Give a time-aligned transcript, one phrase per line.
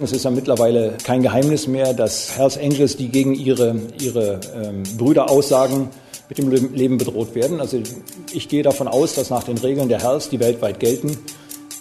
[0.00, 4.82] Es ist ja mittlerweile kein Geheimnis mehr, dass Hells Angels, die gegen ihre, ihre ähm,
[4.96, 5.88] Brüder aussagen,
[6.28, 7.60] mit dem Leben bedroht werden.
[7.60, 7.80] Also
[8.32, 11.16] ich gehe davon aus, dass nach den Regeln der Hells, die weltweit gelten,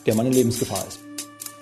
[0.05, 0.99] der Mann in Lebensgefahr ist.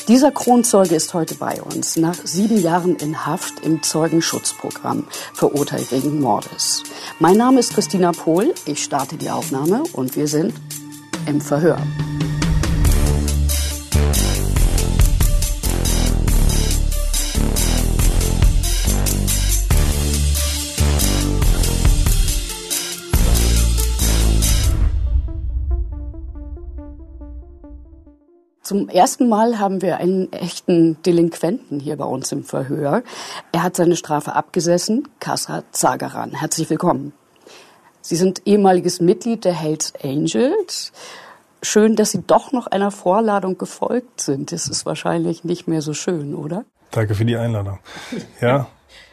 [0.08, 6.20] Dieser Kronzeuge ist heute bei uns, nach sieben Jahren in Haft im Zeugenschutzprogramm, verurteilt wegen
[6.20, 6.84] Mordes.
[7.20, 10.54] Mein Name ist Christina Pohl, ich starte die Aufnahme und wir sind
[11.28, 11.78] im Verhör.
[28.72, 33.04] Zum ersten Mal haben wir einen echten Delinquenten hier bei uns im Verhör.
[33.52, 36.32] Er hat seine Strafe abgesessen, Kassa Zagaran.
[36.32, 37.12] Herzlich willkommen.
[38.00, 40.94] Sie sind ehemaliges Mitglied der Hells Angels.
[41.62, 44.54] Schön, dass Sie doch noch einer Vorladung gefolgt sind.
[44.54, 46.64] Das ist wahrscheinlich nicht mehr so schön, oder?
[46.92, 47.80] Danke für die Einladung.
[48.40, 48.68] Ja,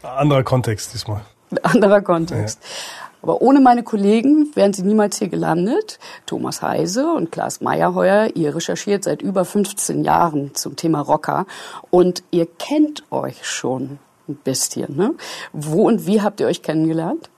[0.04, 1.22] anderer Kontext diesmal.
[1.64, 2.60] Anderer Kontext.
[2.62, 3.07] Ja.
[3.22, 5.98] Aber ohne meine Kollegen wären sie niemals hier gelandet.
[6.26, 11.46] Thomas Heise und Klaas Meyerheuer, ihr recherchiert seit über 15 Jahren zum Thema Rocker
[11.90, 14.96] und ihr kennt euch schon ein bisschen.
[14.96, 15.14] Ne?
[15.52, 17.30] Wo und wie habt ihr euch kennengelernt?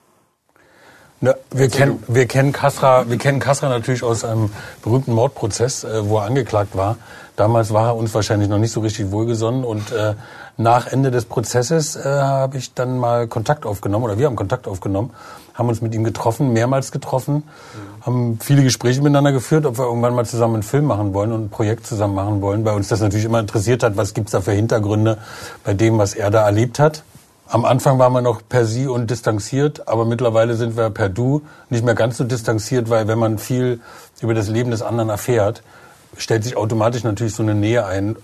[1.22, 4.50] Na, wir, kennen, wir, kennen Kasra, wir kennen Kasra natürlich aus einem
[4.82, 6.96] berühmten Mordprozess, äh, wo er angeklagt war.
[7.41, 10.12] Damals war er uns wahrscheinlich noch nicht so richtig wohlgesonnen und äh,
[10.58, 14.69] nach Ende des Prozesses äh, habe ich dann mal Kontakt aufgenommen oder wir haben Kontakt
[14.69, 15.10] aufgenommen
[15.55, 18.05] haben uns mit ihm getroffen, mehrmals getroffen, mhm.
[18.05, 21.44] haben viele Gespräche miteinander geführt, ob wir irgendwann mal zusammen einen Film machen wollen und
[21.44, 24.41] ein Projekt zusammen machen wollen, weil uns das natürlich immer interessiert hat, was gibt's da
[24.41, 25.19] für Hintergründe
[25.64, 27.04] bei dem, was er da erlebt hat.
[27.48, 31.42] Am Anfang waren wir noch per Sie und distanziert, aber mittlerweile sind wir per Du
[31.69, 33.80] nicht mehr ganz so distanziert, weil wenn man viel
[34.20, 35.62] über das Leben des anderen erfährt,
[36.16, 38.16] stellt sich automatisch natürlich so eine Nähe ein,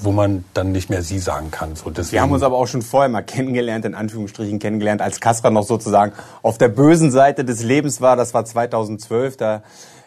[0.00, 1.74] wo man dann nicht mehr sie sagen kann.
[1.74, 2.12] So deswegen.
[2.12, 5.64] Wir haben uns aber auch schon vorher mal kennengelernt, in Anführungsstrichen kennengelernt, als Kaspar noch
[5.64, 8.16] sozusagen auf der bösen Seite des Lebens war.
[8.16, 9.36] Das war 2012.
[9.36, 9.62] Da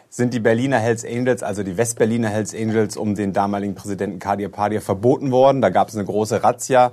[0.08, 4.48] sind die Berliner Hells Angels, also die Westberliner Hells Angels, um den damaligen Präsidenten Kadir
[4.48, 5.60] Padir verboten worden.
[5.60, 6.90] Da gab es eine große Razzia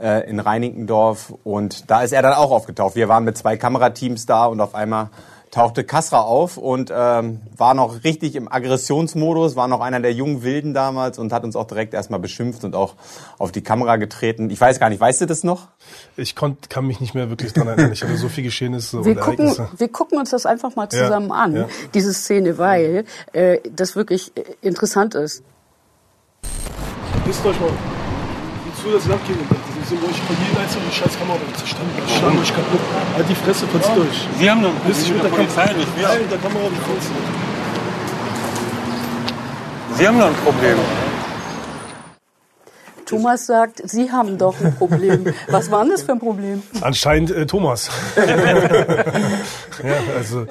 [0.00, 2.94] äh, in Reinickendorf und da ist er dann auch aufgetaucht.
[2.94, 5.10] Wir waren mit zwei Kamerateams da und auf einmal
[5.52, 10.42] tauchte Kasra auf und ähm, war noch richtig im Aggressionsmodus, war noch einer der jungen
[10.42, 12.94] Wilden damals und hat uns auch direkt erstmal beschimpft und auch
[13.38, 14.48] auf die Kamera getreten.
[14.48, 15.68] Ich weiß gar nicht, weißt du das noch?
[16.16, 17.92] Ich konnt, kann mich nicht mehr wirklich dran erinnern.
[17.92, 19.68] Ich hatte so viel Geschehnisse wir und gucken, Ereignisse.
[19.76, 21.68] Wir gucken uns das einfach mal zusammen ja, an, ja.
[21.92, 25.44] diese Szene, weil äh, das wirklich äh, interessant ist.
[27.26, 29.36] Wisst euch mal, wie zu das Land geht
[29.98, 32.80] von jedem einzelnen die scheiß Kamera zerstanden Ich schlage euch kaputt.
[33.16, 34.02] Halt die Fresse, verzieht ja.
[34.02, 34.18] euch.
[34.38, 36.08] Sie haben noch Problem mit, mit der Polizei, Kam nicht wir.
[36.08, 37.14] Nein, mit der Kamera, die Furzen.
[39.96, 40.78] Sie haben noch ein Problem.
[43.06, 45.26] Thomas sagt, Sie haben doch ein Problem.
[45.48, 46.62] Was war denn das für ein Problem?
[46.80, 47.90] Anscheinend äh, Thomas.
[48.16, 50.46] ja, also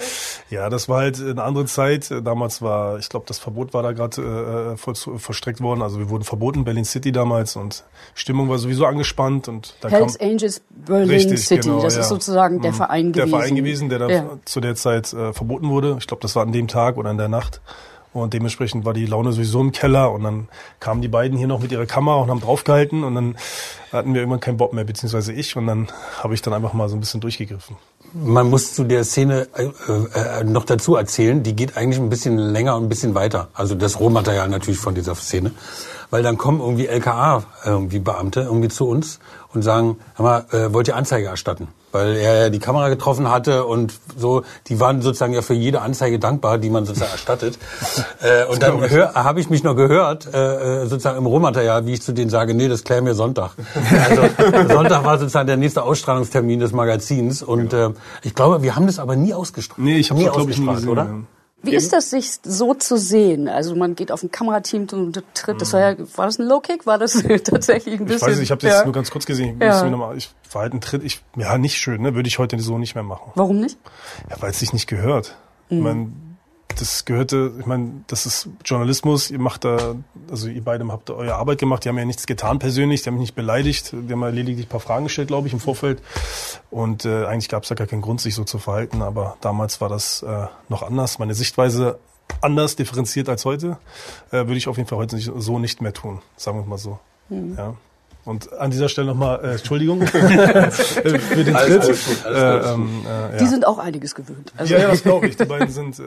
[0.50, 2.12] ja, das war halt eine andere Zeit.
[2.24, 5.82] Damals war, ich glaube, das Verbot war da gerade äh, verstreckt worden.
[5.82, 10.18] Also wir wurden verboten, Berlin City damals und Stimmung war sowieso angespannt und da Hells
[10.18, 11.70] kam, Angels Berlin richtig, City.
[11.70, 12.02] Genau, das ja.
[12.02, 12.76] ist sozusagen der mhm.
[12.76, 13.32] Verein gewesen.
[13.32, 14.30] Der Verein gewesen, der dann ja.
[14.46, 15.96] zu der Zeit äh, verboten wurde.
[16.00, 17.62] Ich glaube, das war an dem Tag oder in der Nacht.
[18.14, 20.12] Und dementsprechend war die Laune sowieso im Keller.
[20.12, 20.48] Und dann
[20.80, 23.04] kamen die beiden hier noch mit ihrer Kamera und haben draufgehalten.
[23.04, 23.36] Und dann
[23.92, 25.56] hatten wir irgendwann keinen Bock mehr, beziehungsweise ich.
[25.56, 25.88] Und dann
[26.22, 27.78] habe ich dann einfach mal so ein bisschen durchgegriffen.
[28.14, 32.38] Man muss zu der Szene äh, äh, noch dazu erzählen, die geht eigentlich ein bisschen
[32.38, 33.48] länger und ein bisschen weiter.
[33.54, 35.52] Also das Rohmaterial natürlich von dieser Szene.
[36.12, 39.20] Weil dann kommen irgendwie LKA, irgendwie Beamte, irgendwie zu uns
[39.54, 41.70] und sagen, hör mal, äh, wollt ihr Anzeige erstatten?
[41.92, 45.82] weil er ja die Kamera getroffen hatte und so, die waren sozusagen ja für jede
[45.82, 47.58] Anzeige dankbar, die man sozusagen erstattet.
[48.22, 52.02] äh, und dann habe ich mich noch gehört, äh, äh, sozusagen im Rohmaterial, wie ich
[52.02, 53.52] zu denen sage, nee, das klären wir Sonntag.
[54.10, 54.22] Also
[54.74, 57.90] Sonntag war sozusagen der nächste Ausstrahlungstermin des Magazins und genau.
[57.90, 57.94] äh,
[58.24, 59.80] ich glaube, wir haben das aber nie ausgestrahlt.
[59.80, 61.04] Nee, ich habe es glaube ich nie gesehen, oder?
[61.04, 61.20] Ja.
[61.64, 63.48] Wie ist das, sich so zu sehen?
[63.48, 65.62] Also man geht auf ein Kamerateam und tritt.
[65.62, 66.86] Das war ja, war das ein Low Kick?
[66.86, 67.14] War das
[67.44, 68.28] tatsächlich ein bisschen?
[68.28, 68.84] Ich weiß nicht, ich habe das ja.
[68.84, 69.58] nur ganz kurz gesehen.
[69.58, 69.90] Ich, ja.
[69.90, 71.04] nochmal, ich war halt ein Tritt.
[71.04, 72.02] Ich, ja, nicht schön.
[72.02, 73.32] Ne, würde ich heute so nicht mehr machen.
[73.36, 73.78] Warum nicht?
[74.30, 75.38] Ja, weil es sich nicht gehört.
[75.70, 75.80] Mhm.
[75.80, 76.31] Mein,
[76.76, 79.96] das gehörte, ich meine, das ist Journalismus, ihr macht da,
[80.30, 83.10] also ihr beide habt da eure Arbeit gemacht, die haben ja nichts getan persönlich, die
[83.10, 85.60] haben mich nicht beleidigt, die haben ja lediglich ein paar Fragen gestellt, glaube ich, im
[85.60, 86.02] Vorfeld.
[86.70, 89.82] Und äh, eigentlich gab es da gar keinen Grund, sich so zu verhalten, aber damals
[89.82, 91.20] war das äh, noch anders.
[91.20, 92.00] Meine Sichtweise
[92.40, 93.78] anders differenziert als heute,
[94.30, 97.00] äh, würde ich auf jeden Fall heute so nicht mehr tun, sagen wir mal so.
[97.30, 97.56] Mhm.
[97.58, 97.76] Ja.
[98.24, 101.56] Und an dieser Stelle nochmal äh, Entschuldigung für den Tritt.
[101.56, 103.38] Alles, alles gut, alles äh, ähm, äh, ja.
[103.38, 104.54] Die sind auch einiges gewöhnt.
[104.58, 105.38] Also ja, ja, das glaube ich.
[105.38, 106.04] Die beiden sind äh,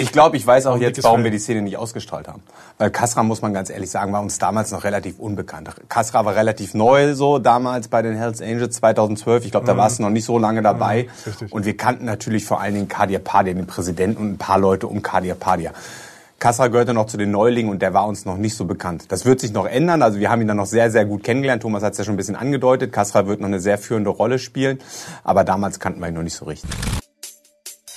[0.00, 2.42] Ich glaube, ich weiß auch jetzt, warum wir die Szene nicht ausgestrahlt haben.
[2.78, 5.70] Weil Kasra, muss man ganz ehrlich sagen, war uns damals noch relativ unbekannt.
[5.88, 9.44] Kasra war relativ neu so damals bei den Hells Angels 2012.
[9.44, 9.78] Ich glaube, da mhm.
[9.78, 11.08] warst du noch nicht so lange dabei.
[11.24, 14.58] Mhm, und wir kannten natürlich vor allen Dingen Kadir Padia, den Präsidenten und ein paar
[14.58, 15.72] Leute um Kadir Padia.
[16.38, 19.04] Kassra gehörte noch zu den Neulingen und der war uns noch nicht so bekannt.
[19.08, 20.00] Das wird sich noch ändern.
[20.00, 21.60] Also wir haben ihn dann noch sehr, sehr gut kennengelernt.
[21.60, 22.92] Thomas hat es ja schon ein bisschen angedeutet.
[22.92, 24.78] Kassra wird noch eine sehr führende Rolle spielen.
[25.22, 26.70] Aber damals kannten wir ihn noch nicht so richtig.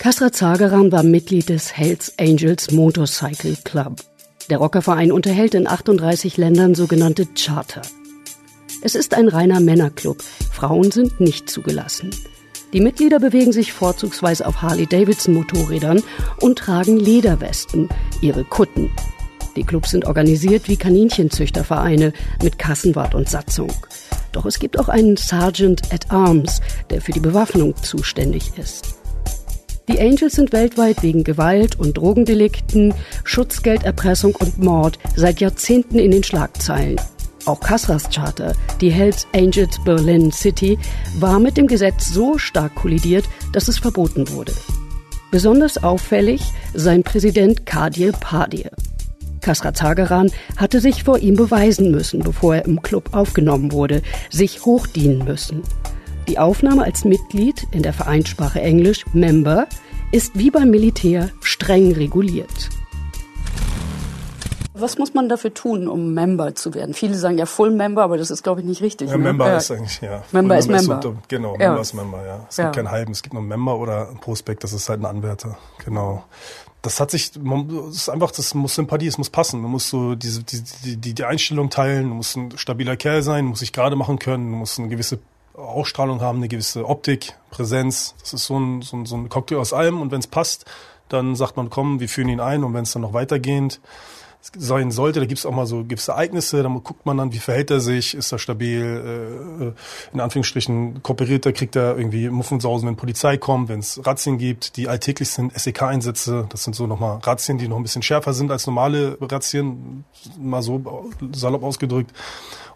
[0.04, 4.02] Kasra Zageran war Mitglied des Hells Angels Motorcycle Club.
[4.50, 7.84] Der Rockerverein unterhält in 38 Ländern sogenannte Charter.
[8.82, 10.22] Es ist ein reiner Männerclub.
[10.52, 12.10] Frauen sind nicht zugelassen.
[12.74, 16.04] Die Mitglieder bewegen sich vorzugsweise auf Harley-Davidson-Motorrädern
[16.42, 17.88] und tragen Lederwesten,
[18.20, 18.92] ihre Kutten.
[19.56, 22.12] Die Clubs sind organisiert wie Kaninchenzüchtervereine
[22.44, 23.72] mit Kassenwart und Satzung.
[24.34, 26.60] Doch es gibt auch einen Sergeant at Arms,
[26.90, 28.98] der für die Bewaffnung zuständig ist.
[29.90, 32.94] Die Angels sind weltweit wegen Gewalt und Drogendelikten,
[33.26, 37.02] Schutzgelderpressung und Mord seit Jahrzehnten in den Schlagzeilen.
[37.46, 40.80] Auch Kasras Charter, die Hells Angels Berlin City,
[41.20, 44.54] war mit dem Gesetz so stark kollidiert, dass es verboten wurde.
[45.32, 46.42] Besonders auffällig
[46.74, 48.72] sein Präsident Kadir Padir.
[49.42, 54.64] Kasra Zageran hatte sich vor ihm beweisen müssen, bevor er im Club aufgenommen wurde, sich
[54.64, 55.64] hochdienen müssen.
[56.28, 59.68] Die Aufnahme als Mitglied in der Vereinssprache Englisch Member
[60.14, 62.70] ist wie beim Militär streng reguliert.
[64.74, 66.94] Was muss man dafür tun, um Member zu werden?
[66.94, 69.10] Viele sagen ja Full Member, aber das ist, glaube ich, nicht richtig.
[69.10, 69.24] Ja, ne?
[69.24, 69.58] Member ja.
[69.58, 70.24] ist eigentlich, ja.
[70.32, 70.98] Member ist Member.
[70.98, 71.68] Ist, genau, ja.
[71.68, 72.46] Member ist Member, ja.
[72.50, 72.64] Es ja.
[72.66, 75.58] gibt keinen halben, es gibt nur Member oder ein Prospekt, das ist halt ein Anwärter.
[75.84, 76.24] Genau.
[76.82, 79.62] Das hat sich, man, das ist einfach, das muss Sympathie, es muss passen.
[79.62, 80.64] Man muss so diese, die,
[80.98, 84.52] die, die Einstellung teilen, du musst ein stabiler Kerl sein, muss sich gerade machen können,
[84.52, 85.20] du musst eine gewisse
[85.54, 88.16] Ausstrahlung haben, eine gewisse Optik, Präsenz.
[88.20, 90.66] Das ist so ein, so ein, so ein Cocktail aus allem und wenn es passt,
[91.10, 93.80] dann sagt man, komm, wir führen ihn ein und wenn es dann noch weitergehend
[94.58, 97.40] sein sollte, da gibt es auch mal so gibt's Ereignisse, da guckt man dann, wie
[97.40, 99.74] verhält er sich, ist er stabil,
[100.12, 104.38] äh, in Anführungsstrichen kooperiert er, kriegt er irgendwie Muffensausen, wenn Polizei kommt, wenn es Razzien
[104.38, 108.34] gibt, die alltäglich sind, SEK-Einsätze, das sind so nochmal Razzien, die noch ein bisschen schärfer
[108.34, 110.04] sind als normale Razzien,
[110.38, 112.12] mal so salopp ausgedrückt.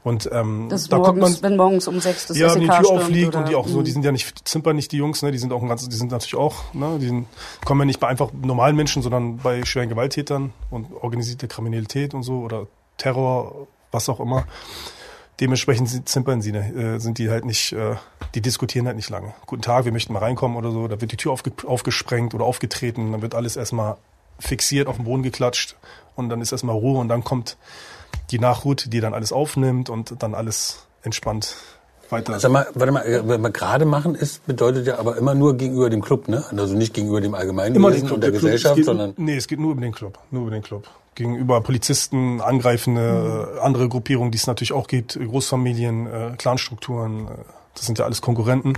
[0.07, 2.67] Und ähm, das da morgens, guckt man, wenn morgens um sechs das ja, wenn die
[2.67, 3.95] Tür aufliegt und die auch so, die mhm.
[3.95, 6.11] sind ja nicht zimpern nicht die Jungs, ne, die sind auch ein ganz, die sind
[6.11, 7.27] natürlich auch, ne, die sind,
[7.65, 12.23] kommen ja nicht bei einfach normalen Menschen, sondern bei schweren Gewalttätern und organisierte Kriminalität und
[12.23, 12.67] so oder
[12.97, 14.45] Terror, was auch immer.
[15.39, 17.95] Dementsprechend zimpern sie, ne, äh, sind die halt nicht, äh,
[18.33, 19.33] die diskutieren halt nicht lange.
[19.45, 20.87] Guten Tag, wir möchten mal reinkommen oder so.
[20.87, 23.97] Da wird die Tür aufge aufgesprengt oder aufgetreten, dann wird alles erstmal
[24.39, 25.75] fixiert, auf den Boden geklatscht
[26.15, 27.57] und dann ist erstmal Ruhe und dann kommt
[28.31, 31.55] die Nachhut, die dann alles aufnimmt und dann alles entspannt
[32.11, 32.39] weiter.
[32.39, 35.57] Sag mal, warte mal, äh, wenn wir gerade machen ist, bedeutet ja aber immer nur
[35.57, 36.43] gegenüber dem Club, ne?
[36.55, 39.13] Also nicht gegenüber dem Allgemeinwesen und der, der Gesellschaft, geht, sondern...
[39.17, 40.87] Nee, es geht nur über den Club, nur über den Club.
[41.17, 43.59] Gegenüber Polizisten, angreifende, mhm.
[43.59, 47.31] andere Gruppierungen, die es natürlich auch gibt, Großfamilien, äh, Clanstrukturen, äh,
[47.73, 48.73] das sind ja alles Konkurrenten,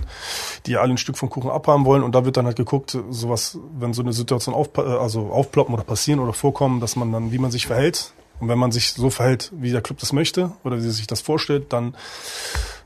[0.64, 2.02] die ja alle ein Stück vom Kuchen abhaben wollen.
[2.02, 5.84] Und da wird dann halt geguckt, sowas, wenn so eine Situation auf, also aufploppen oder
[5.84, 9.10] passieren oder vorkommen, dass man dann, wie man sich verhält, und wenn man sich so
[9.10, 11.94] verhält, wie der Club das möchte oder wie sich das vorstellt, dann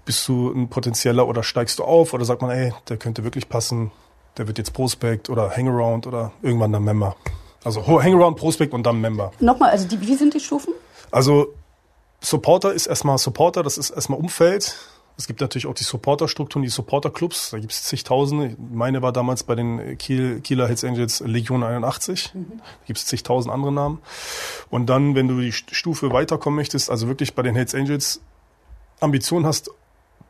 [0.04, 3.48] bist du ein potenzieller oder steigst du auf oder sagt man, ey, der könnte wirklich
[3.48, 3.92] passen,
[4.36, 7.14] der wird jetzt Prospect oder Hangaround oder irgendwann dann Member.
[7.64, 9.32] Also Hangaround, Prospect und dann Member.
[9.40, 10.74] Nochmal, also die, wie sind die Stufen?
[11.10, 11.54] Also
[12.20, 14.76] Supporter ist erstmal Supporter, das ist erstmal Umfeld.
[15.16, 17.50] Es gibt natürlich auch die Supporterstrukturen, die Supporterclubs.
[17.50, 18.56] Da gibt es zigtausende.
[18.72, 22.34] Meine war damals bei den Kiel, Kieler Hells Angels Legion 81.
[22.34, 22.46] Mhm.
[22.58, 24.00] Da gibt es zigtausend andere Namen.
[24.70, 28.20] Und dann, wenn du die Stufe weiterkommen möchtest, also wirklich bei den Hells Angels
[29.00, 29.70] Ambition hast,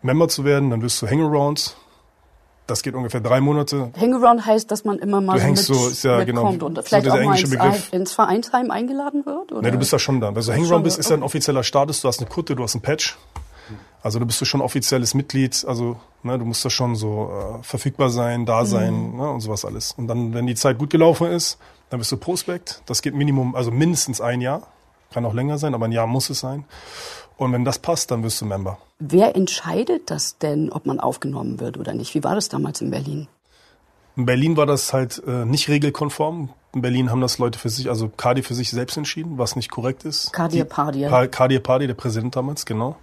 [0.02, 1.76] Member zu werden, dann wirst du Hangarounds.
[2.66, 3.90] Das geht ungefähr drei Monate.
[4.00, 7.12] Hangaround heißt, dass man immer mal du hängst so, ist ja genau, und vielleicht so
[7.12, 9.52] auch mal ins, ins, Vereinsheim eingeladen wird?
[9.52, 9.62] Oder?
[9.62, 10.32] Nee, du bist da schon da.
[10.32, 12.00] Also Hangaround bist, ist ja ein offizieller Status.
[12.00, 13.18] Du hast eine Kutte, du hast einen Patch.
[14.02, 17.62] Also du bist du schon offizielles Mitglied, also ne, du musst da schon so äh,
[17.62, 19.16] verfügbar sein, da sein mhm.
[19.16, 19.92] ne, und sowas alles.
[19.92, 22.82] Und dann, wenn die Zeit gut gelaufen ist, dann bist du Prospekt.
[22.84, 24.66] Das geht Minimum, also mindestens ein Jahr.
[25.10, 26.66] Kann auch länger sein, aber ein Jahr muss es sein.
[27.36, 28.78] Und wenn das passt, dann wirst du Member.
[28.98, 32.14] Wer entscheidet das denn, ob man aufgenommen wird oder nicht?
[32.14, 33.28] Wie war das damals in Berlin?
[34.16, 36.50] In Berlin war das halt äh, nicht regelkonform.
[36.72, 39.70] In Berlin haben das Leute für sich, also Kadi für sich selbst entschieden, was nicht
[39.70, 40.32] korrekt ist.
[40.32, 41.08] Kadir Pardi.
[41.30, 42.96] Kadir Pardi, der Präsident damals, genau.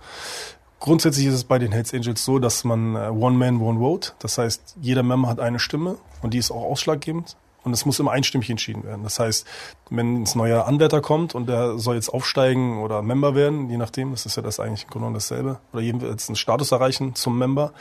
[0.80, 4.14] Grundsätzlich ist es bei den Hells Angels so, dass man äh, One Man, One Vote,
[4.20, 7.36] das heißt, jeder Member hat eine Stimme und die ist auch ausschlaggebend.
[7.64, 9.04] Und es muss immer einstimmig entschieden werden.
[9.04, 9.46] Das heißt,
[9.92, 14.12] wenn ein neuer Anwärter kommt und der soll jetzt aufsteigen oder Member werden, je nachdem,
[14.12, 17.38] das ist ja das eigentlich im Grunde genommen dasselbe, oder jedenfalls einen Status erreichen zum
[17.38, 17.74] Member,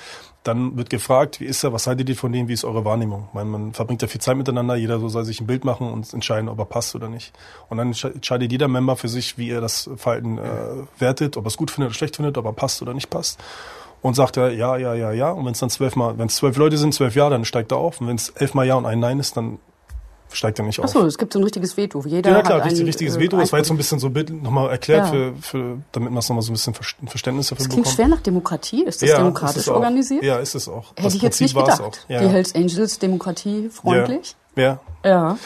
[0.42, 3.25] dann wird gefragt, wie ist er, was haltet ihr von dem, wie ist eure Wahrnehmung?
[3.28, 5.90] Ich meine, man verbringt ja viel Zeit miteinander, jeder so soll sich ein Bild machen
[5.90, 7.32] und entscheiden, ob er passt oder nicht.
[7.68, 10.42] Und dann entscheidet jeder Member für sich, wie er das Verhalten äh,
[10.99, 13.38] wertet, ob er es gut findet oder schlecht findet, ob er passt oder nicht passt
[14.02, 15.30] und sagt er ja, ja, ja, ja.
[15.30, 17.72] Und wenn es dann zwölf Mal, wenn es zwölf Leute sind, zwölf Ja, dann steigt
[17.72, 18.00] er auf.
[18.00, 19.58] Und wenn es elf Mal Ja und ein Nein ist, dann
[20.32, 20.84] steigt er nicht auf.
[20.87, 22.02] Achso, es gibt so ein richtiges Veto.
[22.06, 23.37] Jeder ja, klar, hat ein, richtiges äh, Veto.
[23.38, 25.12] Das war jetzt so ein bisschen so nochmal erklärt, Ja.
[25.12, 27.94] für, für, damit man es nochmal so ein bisschen Verständnis dafür Das klingt bekommt.
[27.96, 28.84] schwer nach Demokratie.
[28.84, 30.22] Ist das ja, demokratisch ist organisiert?
[30.22, 30.92] Ja, ist es auch.
[30.96, 31.80] Hätte ich jetzt nicht gedacht.
[31.80, 31.92] auch.
[32.08, 32.20] Ja.
[32.20, 34.37] Die Hells Angels demokratiefreundlich.
[34.56, 34.80] Ja.
[35.04, 35.38] Ja.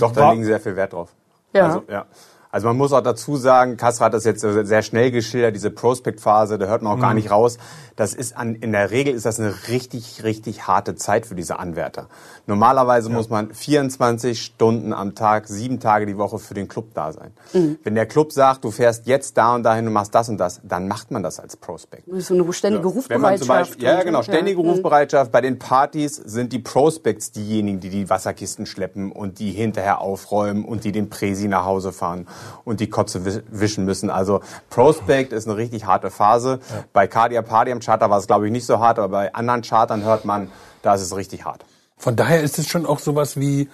[0.00, 1.10] Doch, da War- legen sie sehr viel Wert drauf.
[1.52, 1.66] Ja.
[1.66, 2.06] Also, ja.
[2.54, 6.56] Also man muss auch dazu sagen, Kassel hat das jetzt sehr schnell geschildert, diese Prospect-Phase,
[6.56, 7.00] da hört man auch Mhm.
[7.00, 7.58] gar nicht raus.
[7.96, 11.58] Das ist an, in der Regel ist das eine richtig, richtig harte Zeit für diese
[11.58, 12.06] Anwärter.
[12.46, 17.12] Normalerweise muss man 24 Stunden am Tag, sieben Tage die Woche für den Club da
[17.12, 17.32] sein.
[17.54, 17.78] Mhm.
[17.82, 20.60] Wenn der Club sagt, du fährst jetzt da und dahin und machst das und das,
[20.62, 22.04] dann macht man das als Prospect.
[22.18, 23.48] So eine ständige man Rufbereitschaft.
[23.48, 24.70] Beispiel, ja, genau, ständige ja.
[24.70, 25.32] Rufbereitschaft.
[25.32, 30.64] Bei den Partys sind die Prospects diejenigen, die die Wasserkisten schleppen und die hinterher aufräumen
[30.64, 32.26] und die den Präsi nach Hause fahren
[32.64, 34.10] und die Kotze wisch- wischen müssen.
[34.10, 36.60] Also Prospect ist eine richtig harte Phase.
[36.92, 39.62] Bei Cardia Party am Charter war es, glaube ich, nicht so hart, aber bei anderen
[39.62, 40.50] Chartern hört man,
[40.82, 41.64] da ist es richtig hart.
[41.96, 43.68] Von daher ist es schon auch sowas wie,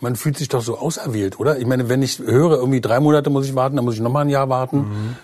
[0.00, 1.58] man fühlt sich doch so auserwählt, oder?
[1.58, 4.24] Ich meine, wenn ich höre, irgendwie drei Monate muss ich warten, dann muss ich nochmal
[4.24, 5.16] ein Jahr warten.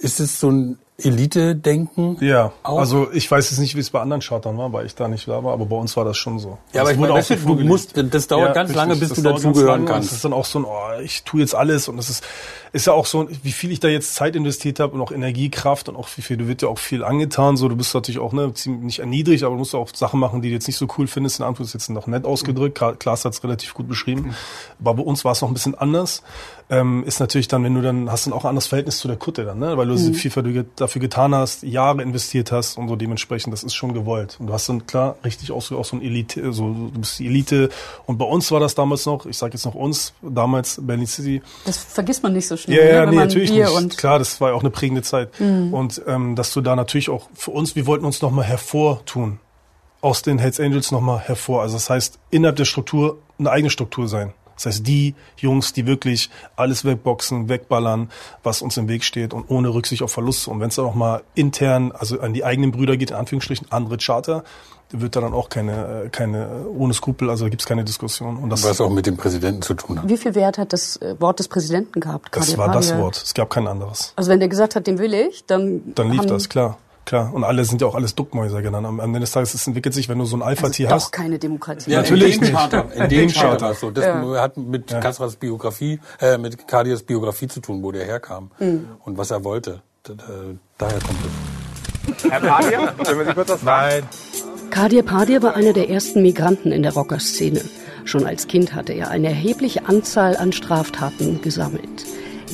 [0.00, 2.18] Ist es so ein Elite-Denken?
[2.20, 2.78] Ja, Auch?
[2.78, 5.26] also ich weiß jetzt nicht, wie es bei anderen Chartern war, weil ich da nicht
[5.26, 6.58] da war, aber bei uns war das schon so.
[6.72, 8.94] Ja, aber Es ich wurde meine, auch weißt du, du musst- das dauert ganz lange,
[8.96, 10.10] bis das du dazugehören kannst.
[10.10, 12.24] Es ist dann auch so ein, oh, ich tue jetzt alles und es ist,
[12.72, 15.50] ist ja auch so, wie viel ich da jetzt Zeit investiert habe und auch Energie,
[15.50, 18.20] Kraft und auch wie viel, du wird ja auch viel angetan, so, du bist natürlich
[18.20, 20.76] auch, ne, ziemlich nicht erniedrigt, aber du musst auch Sachen machen, die du jetzt nicht
[20.76, 23.88] so cool findest, in Anführungszeichen jetzt noch nett ausgedrückt, Kla- Klaas hat es relativ gut
[23.88, 24.34] beschrieben,
[24.80, 26.22] aber bei uns war es noch ein bisschen anders,
[26.70, 29.16] ähm, ist natürlich dann, wenn du dann, hast dann auch ein anderes Verhältnis zu der
[29.18, 32.96] Kutte dann, ne, weil du viel dafür, dafür getan hast, Jahre investiert hast und so
[32.96, 34.36] dementsprechend, das ist schon gewollt.
[34.38, 37.18] Und du hast dann klar richtig auch so, auch so ein Elite, so, du bist
[37.18, 37.70] die Elite.
[38.06, 41.42] Und bei uns war das damals noch, ich sage jetzt noch uns, damals Berlin City.
[41.64, 43.76] Das vergisst man nicht so schnell, Ja, ja, ne, nee, natürlich Bier nicht.
[43.76, 45.30] und Klar, das war ja auch eine prägende Zeit.
[45.40, 49.40] Und ähm, dass du da natürlich auch für uns, wir wollten uns nochmal hervortun.
[50.00, 51.62] Aus den Hells Angels nochmal hervor.
[51.62, 54.34] Also das heißt, innerhalb der Struktur eine eigene Struktur sein.
[54.54, 58.10] Das heißt, die Jungs, die wirklich alles wegboxen, wegballern,
[58.42, 60.50] was uns im Weg steht und ohne Rücksicht auf Verluste.
[60.50, 63.66] Und wenn es dann auch mal intern, also an die eigenen Brüder geht, in Anführungsstrichen,
[63.70, 64.44] andere Charter,
[64.90, 68.36] wird da dann auch keine, äh, keine, ohne Skrupel, also da gibt's keine Diskussion.
[68.36, 70.08] Und das, Was auch mit dem Präsidenten zu tun hat.
[70.08, 72.28] wie viel Wert hat das äh, Wort des Präsidenten gehabt?
[72.36, 72.96] das war das?
[72.96, 73.16] Wort.
[73.16, 74.12] Es gab kein anderes.
[74.16, 76.78] Also wenn der gesagt hat, den will ich, dann Dann lief das, klar.
[77.04, 77.32] Klar.
[77.34, 78.86] Und alle sind ja auch alles Duckmäuser genannt.
[78.86, 81.12] Am Ende des Tages, es entwickelt sich, wenn du so ein also Alpha-Tier doch hast.
[81.12, 81.90] keine Demokratie.
[81.90, 82.58] Ja, Natürlich in dem nicht.
[82.58, 82.86] Charter.
[82.94, 83.90] In In dem Charter so.
[83.90, 88.50] Das hat mit Kassras Biografie, äh, mit Kadias Biografie zu tun, wo der herkam
[89.04, 89.82] und was er wollte.
[90.08, 90.12] Äh,
[90.78, 92.30] Daher kommt es.
[92.30, 94.06] Herr Padia, können wir Sie kurz was fragen?
[94.70, 97.60] Kadir Padir war einer der ersten Migranten in der Rockerszene.
[98.04, 102.04] Schon als Kind hatte er eine erhebliche Anzahl an Straftaten gesammelt.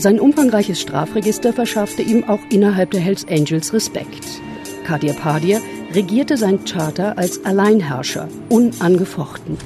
[0.01, 4.41] Sein umfangreiches Strafregister verschaffte ihm auch innerhalb der Hells Angels Respekt.
[4.87, 5.61] Kadir Padir
[5.93, 9.59] regierte sein Charter als Alleinherrscher, unangefochten.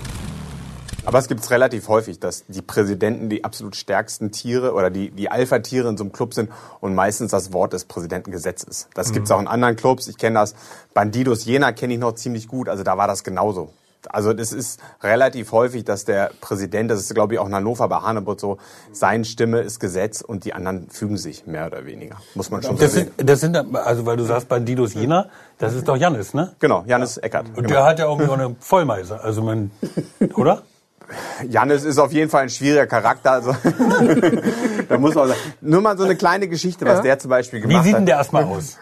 [1.05, 5.31] Aber es gibt's relativ häufig, dass die Präsidenten die absolut stärksten Tiere oder die, die
[5.31, 6.51] Alpha-Tiere in so einem Club sind
[6.81, 8.89] und meistens das Wort des Präsidenten Gesetz ist.
[8.95, 10.09] Das gibt's auch in anderen Clubs.
[10.09, 10.57] Ich kenne das.
[10.95, 12.69] Bandidos Jena kenne ich noch ziemlich gut.
[12.69, 13.71] Also da war das genauso.
[14.13, 17.89] Also das ist relativ häufig, dass der Präsident, das ist glaube ich auch in Hannover
[17.89, 18.59] bei Hanebut so,
[18.93, 22.17] seine Stimme ist Gesetz und die anderen fügen sich mehr oder weniger.
[22.35, 23.11] Muss man schon so Das sehen.
[23.17, 25.27] sind, das sind, also weil du sagst Bandidos Jena,
[25.59, 26.53] das ist doch Jannis, ne?
[26.59, 27.47] Genau, Janis Eckert.
[27.49, 27.69] Und Genau.
[27.69, 29.71] der hat ja irgendwie auch eine Vollmeise, also man,
[30.35, 30.63] oder?
[31.49, 33.33] Janis ist auf jeden Fall ein schwieriger Charakter.
[33.33, 33.55] Also
[34.89, 35.41] da muss man sagen.
[35.61, 38.01] Nur mal so eine kleine Geschichte, was der zum Beispiel Wie gemacht sieht hat.
[38.01, 38.79] denn der erstmal aus?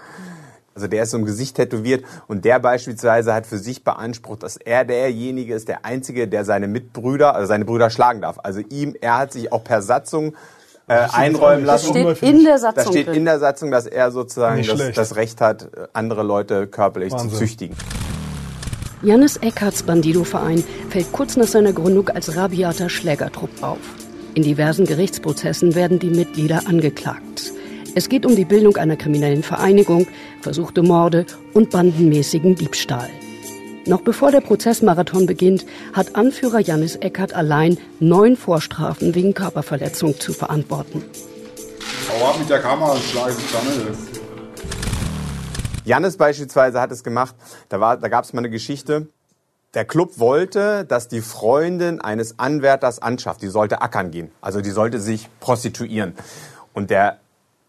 [0.74, 4.56] Also der ist so im Gesicht tätowiert und der beispielsweise hat für sich beansprucht, dass
[4.56, 8.38] er derjenige ist, der Einzige, der seine Mitbrüder, also seine Brüder schlagen darf.
[8.42, 10.34] Also ihm, er hat sich auch per Satzung
[10.88, 11.90] äh, einräumen Das lassen.
[11.94, 15.16] steht Steht in der Satzung Da steht in der Satzung, dass er sozusagen das, das
[15.16, 17.30] Recht hat, andere Leute körperlich Wahnsinn.
[17.30, 17.76] zu züchtigen.
[19.02, 23.78] Jannis Eckarts Bandido-Verein fällt kurz nach seiner Gründung als rabiater Schlägertrupp auf.
[24.34, 27.52] In diversen Gerichtsprozessen werden die Mitglieder angeklagt.
[27.94, 30.06] Es geht um die Bildung einer kriminellen Vereinigung,
[30.40, 33.10] versuchte Morde und bandenmäßigen Diebstahl.
[33.84, 40.32] Noch bevor der Prozessmarathon beginnt, hat Anführer Jannis Eckert allein neun Vorstrafen wegen Körperverletzung zu
[40.32, 41.04] verantworten.
[42.08, 43.98] Hau ab mit der Kamera, ich schlage zusammen.
[45.84, 47.34] Jannis beispielsweise hat es gemacht,
[47.68, 49.08] da, war, da gab es mal eine Geschichte,
[49.74, 53.42] der Club wollte, dass die Freundin eines Anwärters anschafft.
[53.42, 54.30] Die sollte ackern gehen.
[54.40, 56.14] Also die sollte sich prostituieren.
[56.74, 57.18] Und der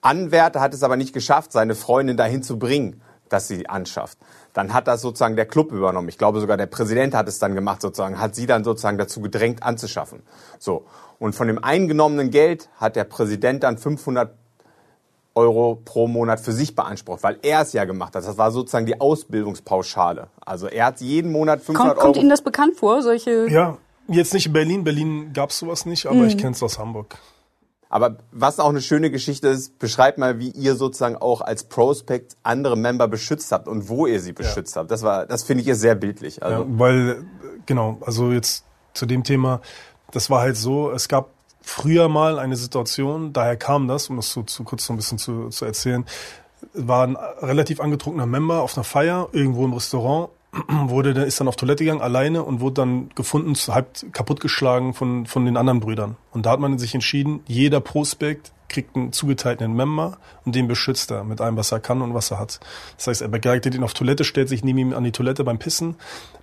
[0.04, 4.18] Anwärter hat es aber nicht geschafft, seine Freundin dahin zu bringen, dass sie anschafft.
[4.54, 6.10] Dann hat das sozusagen der Club übernommen.
[6.10, 9.22] Ich glaube sogar der Präsident hat es dann gemacht sozusagen, hat sie dann sozusagen dazu
[9.22, 10.22] gedrängt anzuschaffen.
[10.60, 10.86] So.
[11.20, 14.34] Und von dem eingenommenen Geld hat der Präsident dann 500
[15.36, 18.26] Euro pro Monat für sich beansprucht, weil er es ja gemacht hat.
[18.26, 20.28] Das war sozusagen die Ausbildungspauschale.
[20.46, 22.06] Also er hat jeden Monat 500 kommt, Euro.
[22.06, 23.50] Kommt Ihnen das bekannt vor, solche?
[23.50, 24.84] Ja, jetzt nicht in Berlin.
[24.84, 26.28] Berlin gab es sowas nicht, aber mhm.
[26.28, 27.18] ich kenne es aus Hamburg.
[27.94, 32.36] Aber was auch eine schöne Geschichte ist, beschreibt mal, wie ihr sozusagen auch als Prospect
[32.42, 34.80] andere Member beschützt habt und wo ihr sie beschützt ja.
[34.80, 34.90] habt.
[34.90, 36.42] Das war, das finde ich sehr bildlich.
[36.42, 37.24] Also ja, weil,
[37.68, 39.62] genau, also jetzt zu dem Thema,
[40.10, 41.30] das war halt so, es gab
[41.62, 45.20] früher mal eine Situation, daher kam das, um das zu, zu kurz so ein bisschen
[45.20, 46.04] zu, zu erzählen,
[46.74, 50.32] war ein relativ angetrunkener Member auf einer Feier irgendwo im Restaurant
[50.88, 55.46] wurde, ist dann auf Toilette gegangen, alleine und wurde dann gefunden, halb kaputtgeschlagen von, von
[55.46, 56.16] den anderen Brüdern.
[56.32, 61.12] Und da hat man sich entschieden, jeder Prospekt kriegt einen zugeteilten Member und den beschützt
[61.12, 62.60] er mit allem, was er kann und was er hat.
[62.98, 65.60] Das heißt, er begleitet ihn auf Toilette, stellt sich neben ihm an die Toilette beim
[65.60, 65.96] Pissen,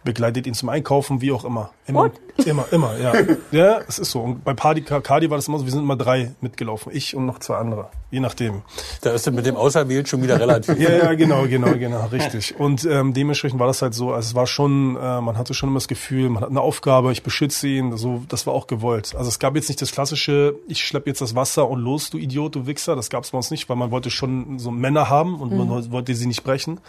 [0.05, 1.71] begleitet ihn zum Einkaufen, wie auch immer.
[1.87, 2.13] Immer, What?
[2.47, 3.13] immer, immer, ja.
[3.53, 4.21] ja, es ist so.
[4.21, 6.93] Und bei Party Cardi war das immer so, wir sind immer drei mitgelaufen.
[6.95, 7.89] Ich und noch zwei andere.
[8.11, 8.63] Je nachdem.
[9.03, 10.79] Da ist er mit dem Auserwählt schon wieder relativ.
[10.79, 12.59] ja, ja, genau, genau, genau, richtig.
[12.59, 15.69] Und ähm, dementsprechend war das halt so, also es war schon, äh, man hatte schon
[15.69, 19.15] immer das Gefühl, man hat eine Aufgabe, ich beschütze ihn, so, das war auch gewollt.
[19.17, 22.19] Also es gab jetzt nicht das klassische, ich schlepp jetzt das Wasser und los, du
[22.21, 25.09] Idiot, du Wichser, das gab es bei uns nicht, weil man wollte schon so Männer
[25.09, 25.59] haben und mhm.
[25.59, 26.81] man wollte sie nicht brechen.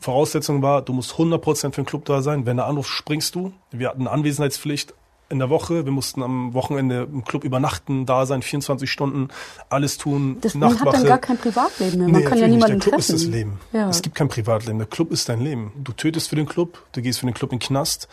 [0.00, 2.46] Voraussetzung war, du musst 100% für den Club da sein.
[2.46, 3.52] Wenn er anruft, springst du.
[3.70, 4.94] Wir hatten eine Anwesenheitspflicht
[5.28, 5.84] in der Woche.
[5.84, 9.28] Wir mussten am Wochenende im Club übernachten, da sein, 24 Stunden,
[9.68, 10.38] alles tun.
[10.40, 12.08] Das man hat dann gar kein Privatleben mehr.
[12.08, 13.14] Man nee, kann ja niemanden Der Club treffen.
[13.14, 13.60] ist das Leben.
[13.72, 13.88] Ja.
[13.88, 14.78] Es gibt kein Privatleben.
[14.78, 15.72] Der Club ist dein Leben.
[15.82, 18.08] Du tötest für den Club, du gehst für den Club in den Knast.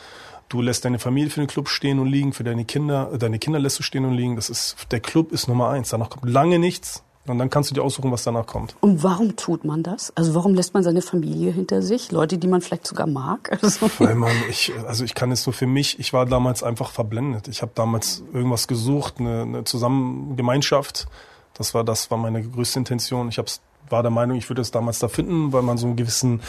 [0.51, 3.57] Du lässt deine Familie für den Club stehen und liegen, für deine Kinder, deine Kinder
[3.57, 4.35] lässt du stehen und liegen.
[4.35, 5.91] Das ist, der Club ist Nummer eins.
[5.91, 7.03] Danach kommt lange nichts.
[7.25, 8.75] Und dann kannst du dir aussuchen, was danach kommt.
[8.81, 10.11] Und warum tut man das?
[10.17, 12.11] Also warum lässt man seine Familie hinter sich?
[12.11, 13.57] Leute, die man vielleicht sogar mag?
[13.61, 16.91] Also Weil man, ich, also ich kann es nur für mich, ich war damals einfach
[16.91, 17.47] verblendet.
[17.47, 21.07] Ich habe damals irgendwas gesucht, eine, eine Zusammengemeinschaft.
[21.53, 23.29] Das war, das war meine größte Intention.
[23.29, 23.61] Ich hab's,
[23.91, 26.41] war der Meinung, ich würde es damals da finden, weil man so einen gewissen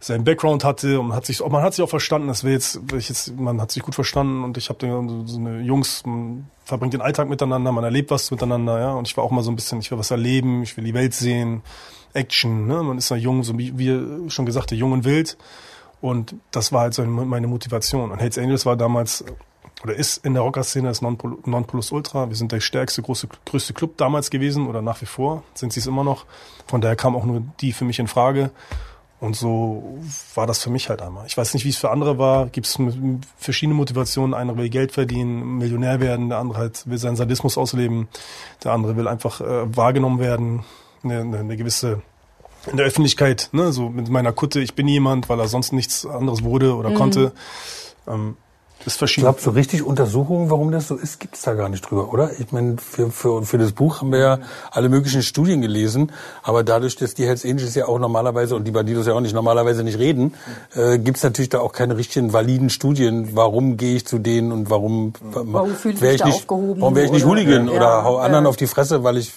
[0.00, 3.08] seinen Background hatte und hat sich man hat sich auch verstanden, das wäre jetzt, ich
[3.08, 4.86] jetzt man hat sich gut verstanden und ich habe
[5.26, 9.16] so eine Jungs, man verbringt den Alltag miteinander, man erlebt was miteinander, ja, und ich
[9.16, 11.62] war auch mal so ein bisschen, ich will was erleben, ich will die Welt sehen,
[12.12, 15.38] Action, ne, man ist ja jung, so wie wir schon gesagt, jung und wild
[16.00, 19.24] und das war halt so meine Motivation und Hells Angels war damals
[19.84, 22.28] oder ist in der Rocker-Szene das Non-Plus Ultra.
[22.28, 25.80] Wir sind der stärkste, große, größte Club damals gewesen oder nach wie vor sind sie
[25.80, 26.24] es immer noch.
[26.66, 28.50] Von daher kam auch nur die für mich in Frage.
[29.20, 29.98] Und so
[30.34, 31.26] war das für mich halt einmal.
[31.26, 32.46] Ich weiß nicht, wie es für andere war.
[32.46, 32.78] Gibt es
[33.36, 34.34] verschiedene Motivationen.
[34.34, 38.08] Einer will Geld verdienen, Millionär werden, der andere halt will seinen Sadismus ausleben,
[38.64, 40.64] der andere will einfach äh, wahrgenommen werden,
[41.02, 42.02] eine, eine, eine gewisse
[42.70, 46.06] in der Öffentlichkeit, ne, so mit meiner Kutte, ich bin jemand, weil er sonst nichts
[46.06, 46.94] anderes wurde oder mhm.
[46.94, 47.32] konnte.
[48.06, 48.38] Ähm,
[48.86, 49.26] ist verschieden.
[49.28, 52.12] Ich glaube, so richtig Untersuchungen, warum das so ist, gibt es da gar nicht drüber,
[52.12, 52.30] oder?
[52.38, 54.38] Ich meine, für, für, für das Buch haben wir ja
[54.70, 58.70] alle möglichen Studien gelesen, aber dadurch, dass die Hells Angels ja auch normalerweise und die
[58.70, 60.34] Bandidos ja auch nicht normalerweise nicht reden,
[60.74, 64.52] äh, gibt es natürlich da auch keine richtigen validen Studien, warum gehe ich zu denen
[64.52, 68.04] und warum, warum fühle ich ich nicht, aufgehoben warum wäre ich nicht Hooligan ja, oder
[68.04, 68.50] hau anderen ja.
[68.50, 69.32] auf die Fresse, weil ich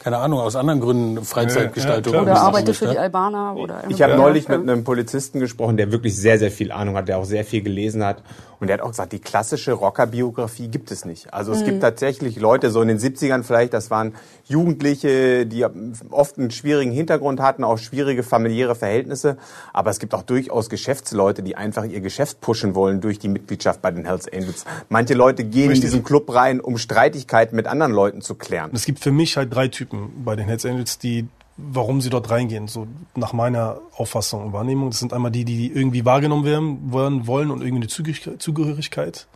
[0.00, 2.14] keine Ahnung, aus anderen Gründen Freizeitgestaltung.
[2.14, 3.84] Ja, oder arbeite für die Albaner oder.
[3.88, 7.18] Ich habe neulich mit einem Polizisten gesprochen, der wirklich sehr, sehr viel Ahnung hat, der
[7.18, 8.22] auch sehr viel gelesen hat.
[8.60, 11.32] Und der hat auch gesagt, die klassische Rockerbiografie gibt es nicht.
[11.32, 11.66] Also es mhm.
[11.66, 14.14] gibt tatsächlich Leute, so in den 70ern vielleicht, das waren
[14.50, 15.64] Jugendliche, die
[16.10, 19.38] oft einen schwierigen Hintergrund hatten, auch schwierige familiäre Verhältnisse.
[19.72, 23.80] Aber es gibt auch durchaus Geschäftsleute, die einfach ihr Geschäft pushen wollen durch die Mitgliedschaft
[23.80, 24.64] bei den Hells Angels.
[24.88, 28.70] Manche Leute gehen in diesen Club rein, um Streitigkeiten mit anderen Leuten zu klären.
[28.74, 32.30] Es gibt für mich halt drei Typen bei den Hells Angels, die warum sie dort
[32.30, 34.90] reingehen, so nach meiner Auffassung und Wahrnehmung.
[34.90, 39.26] Das sind einmal die, die irgendwie wahrgenommen werden wollen und irgendwie eine Zugehörigkeit.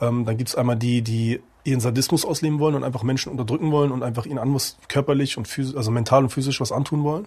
[0.00, 3.92] Ähm, dann gibt's einmal die, die ihren Sadismus ausleben wollen und einfach Menschen unterdrücken wollen
[3.92, 7.26] und einfach ihnen anders körperlich und physisch, also mental und physisch was antun wollen.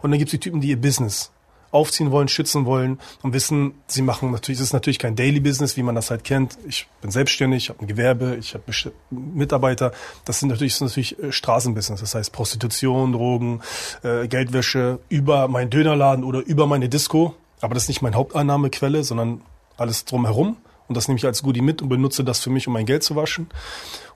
[0.00, 1.30] Und dann gibt's die Typen, die ihr Business
[1.72, 5.76] aufziehen wollen, schützen wollen und wissen, sie machen natürlich, es ist natürlich kein Daily Business,
[5.76, 6.58] wie man das halt kennt.
[6.68, 8.64] Ich bin selbstständig, ich habe ein Gewerbe, ich habe
[9.10, 9.92] Mitarbeiter.
[10.24, 12.00] Das sind natürlich, das ist natürlich äh, Straßenbusiness.
[12.00, 13.62] Das heißt Prostitution, Drogen,
[14.02, 17.34] äh, Geldwäsche über meinen Dönerladen oder über meine Disco.
[17.60, 19.40] Aber das ist nicht meine Haupteinnahmequelle, sondern
[19.76, 20.58] alles drumherum.
[20.92, 23.02] Und das nehme ich als Goodie mit und benutze das für mich, um mein Geld
[23.02, 23.48] zu waschen.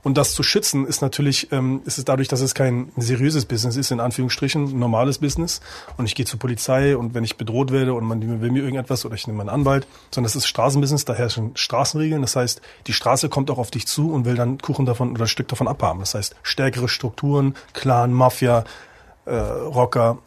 [0.03, 3.77] Und das zu schützen ist natürlich, ähm, ist es dadurch, dass es kein seriöses Business
[3.77, 5.62] ist, in Anführungsstrichen, normales Business.
[5.97, 9.07] Und ich gehe zur Polizei und wenn ich bedroht werde und man will mir irgendetwas
[9.07, 12.21] oder ich nehme einen Anwalt, sondern es ist Straßenbusiness, da herrschen Straßenregeln.
[12.21, 15.27] Das heißt, die Straße kommt auch auf dich zu und will dann Kuchen davon oder
[15.27, 16.01] Stück davon abhaben.
[16.01, 18.65] Das heißt, stärkere Strukturen, Clan, Mafia,
[19.25, 20.19] äh, Rocker,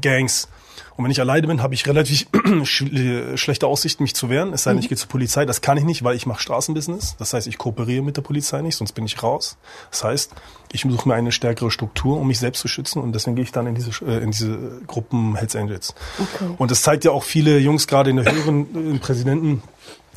[0.00, 0.48] Gangs.
[0.96, 2.26] Und wenn ich alleine bin, habe ich relativ
[2.64, 4.52] schlechte Aussichten, mich zu wehren.
[4.52, 5.46] Es sei denn, ich gehe zur Polizei.
[5.46, 7.16] Das kann ich nicht, weil ich mache Straßenbusiness.
[7.18, 9.56] Das heißt, ich kooperiere mit der Polizei nicht, sonst bin ich raus.
[9.90, 10.32] Das heißt,
[10.72, 13.00] ich suche mir eine stärkere Struktur, um mich selbst zu schützen.
[13.00, 15.94] Und deswegen gehe ich dann in diese, äh, in diese Gruppen Hells Angels.
[16.18, 16.50] Okay.
[16.58, 19.62] Und das zeigt ja auch viele Jungs, gerade in der höheren Präsidenten,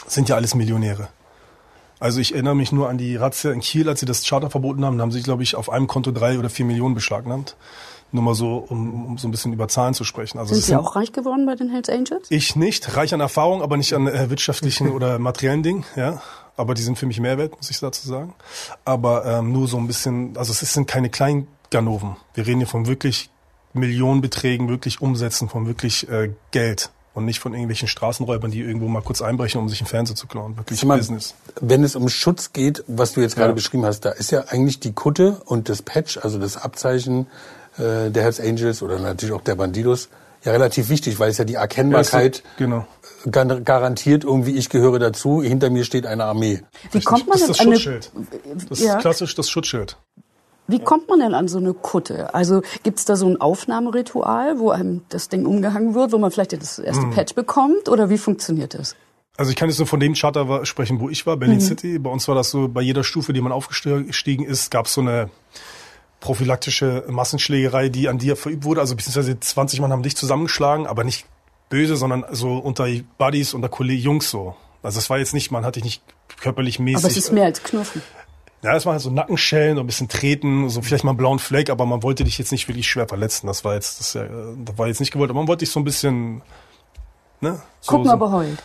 [0.07, 1.07] sind ja alles Millionäre.
[1.99, 4.83] Also ich erinnere mich nur an die Razzia in Kiel, als sie das Charter verboten
[4.83, 4.97] haben.
[4.97, 7.55] Da haben sie, glaube ich, auf einem Konto drei oder vier Millionen beschlagnahmt.
[8.15, 10.39] Nur mal so, um, um so ein bisschen über Zahlen zu sprechen.
[10.39, 12.27] Also sind Sie auch reich geworden bei den Hells Angels?
[12.29, 12.95] Ich nicht.
[12.95, 15.83] Reich an Erfahrung, aber nicht an äh, wirtschaftlichen oder materiellen Dingen.
[15.97, 16.21] Ja,
[16.55, 18.33] aber die sind für mich Mehrwert, muss ich dazu sagen.
[18.85, 22.15] Aber ähm, nur so ein bisschen, also es sind keine kleinen Ganoven.
[22.33, 23.29] Wir reden hier von wirklich
[23.73, 29.01] Millionenbeträgen, wirklich Umsätzen, von wirklich äh, Geld und nicht von irgendwelchen Straßenräubern, die irgendwo mal
[29.01, 30.55] kurz einbrechen, um sich einen Fernseher zu klauen.
[30.55, 31.35] Wirklich mal, Business.
[31.59, 33.55] Wenn es um Schutz geht, was du jetzt gerade ja.
[33.55, 37.27] beschrieben hast, da ist ja eigentlich die Kutte und das Patch, also das Abzeichen
[37.77, 40.09] äh, der Hells Angels oder natürlich auch der Bandidos
[40.43, 42.85] ja relativ wichtig, weil es ja die Erkennbarkeit ja, genau.
[43.63, 46.61] garantiert, irgendwie ich gehöre dazu, hinter mir steht eine Armee.
[46.91, 47.05] Wie Richtig.
[47.05, 48.11] kommt man das ist das Schutzschild.
[48.69, 48.95] Das ja.
[48.95, 49.97] ist klassisch das Schutzschild.
[50.67, 52.33] Wie kommt man denn an so eine Kutte?
[52.33, 56.53] Also gibt's da so ein Aufnahmeritual, wo einem das Ding umgehangen wird, wo man vielleicht
[56.53, 57.11] das erste mm.
[57.11, 57.87] Patch bekommt?
[57.87, 58.95] Oder wie funktioniert das?
[59.37, 61.61] Also ich kann jetzt nur von dem Charter sprechen, wo ich war, Berlin mhm.
[61.61, 61.99] City.
[61.99, 65.01] Bei uns war das so, bei jeder Stufe, die man aufgestiegen ist, gab es so
[65.01, 65.29] eine
[66.25, 68.81] prophylaktische Massenschlägerei, die an dir verübt wurde.
[68.81, 71.27] Also beziehungsweise 20 Mann haben dich zusammengeschlagen, aber nicht
[71.69, 72.87] böse, sondern so unter
[73.19, 74.55] Buddies, unter Kollegen, Jungs so.
[74.81, 76.03] Also es war jetzt nicht, man hatte dich nicht
[76.41, 76.97] körperlich mäßig.
[76.97, 78.01] Aber es ist mehr als Knuffen.
[78.63, 81.37] Ja, das war halt so Nackenschellen, so ein bisschen treten, so vielleicht mal einen blauen
[81.37, 83.45] Fleck, aber man wollte dich jetzt nicht wirklich schwer verletzen.
[83.45, 85.83] Das war jetzt, das, das war jetzt nicht gewollt, aber man wollte dich so ein
[85.83, 86.41] bisschen,
[87.39, 87.61] ne?
[87.81, 88.17] So, Guck mal, so.
[88.17, 88.63] beheult.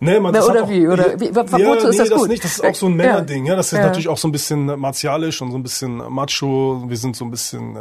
[0.00, 0.86] Nee, man, das oder wie?
[0.86, 2.22] Oder wie, ja, wozu ist nee, das gut?
[2.22, 3.46] Das, nicht, das ist auch so ein Männerding.
[3.46, 3.86] Ja, das ist ja.
[3.86, 6.84] natürlich auch so ein bisschen martialisch und so ein bisschen macho.
[6.86, 7.76] Wir sind so ein bisschen,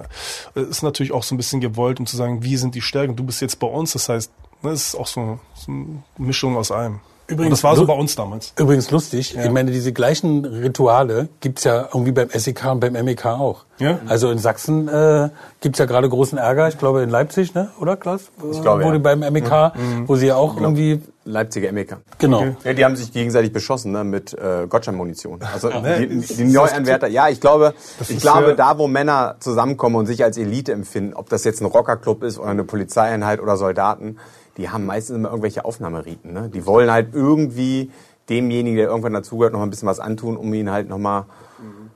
[0.56, 3.16] äh, ist natürlich auch so ein bisschen gewollt, um zu sagen, wie sind die Stärken?
[3.16, 3.94] Du bist jetzt bei uns.
[3.94, 7.00] Das heißt, ne, es ist auch so, so eine Mischung aus allem.
[7.34, 8.54] Übrigens, und das war so bei uns damals.
[8.58, 9.34] Übrigens lustig.
[9.34, 9.46] Ja.
[9.46, 13.66] Ich meine, diese gleichen Rituale gibt's ja irgendwie beim SEK und beim MEK auch.
[13.80, 14.00] Ja.
[14.08, 15.30] Also in Sachsen äh,
[15.62, 16.68] gibt's ja gerade großen Ärger.
[16.68, 17.72] Ich glaube in Leipzig, ne?
[17.80, 18.32] Oder Klaas?
[18.52, 18.94] Ich glaube, wo ja.
[18.94, 20.08] die beim MEK, mhm.
[20.08, 21.98] wo sie ja auch irgendwie Leipziger MEK.
[22.20, 22.40] Genau.
[22.40, 22.56] Okay.
[22.66, 25.40] Ja, die haben sich gegenseitig beschossen ne, mit äh, Gotcha-Munition.
[25.54, 27.08] Also die, die Neuanwärter.
[27.08, 27.74] Ja, ich glaube,
[28.08, 31.66] ich glaube, da wo Männer zusammenkommen und sich als Elite empfinden, ob das jetzt ein
[31.66, 34.18] Rockerclub ist oder eine Polizeieinheit oder Soldaten,
[34.58, 36.34] die haben meistens immer irgendwelche Aufnahmeriten.
[36.34, 36.50] Ne?
[36.50, 37.92] Die wollen halt irgendwie
[38.30, 41.26] demjenigen, der irgendwann dazugehört, noch ein bisschen was antun, um ihn halt nochmal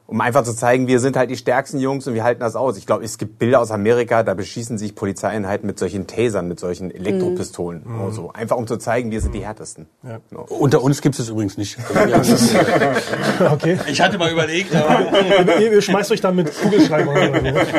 [0.08, 2.78] um einfach zu zeigen, wir sind halt die stärksten Jungs und wir halten das aus.
[2.78, 6.62] Ich glaube, es gibt Bilder aus Amerika, da beschießen sich Polizeieinheiten mit solchen Tasern, mit
[6.62, 8.02] solchen Elektropistolen mhm.
[8.02, 8.32] oder so.
[8.32, 9.88] Einfach um zu zeigen, wir sind die härtesten.
[10.04, 10.20] Ja.
[10.30, 10.44] Genau.
[10.44, 11.78] Unter uns gibt es übrigens nicht.
[13.52, 13.78] okay.
[13.88, 15.60] Ich hatte mal überlegt, aber...
[15.60, 17.72] ihr, ihr schmeißt euch dann mit Kugelschreibern oder so.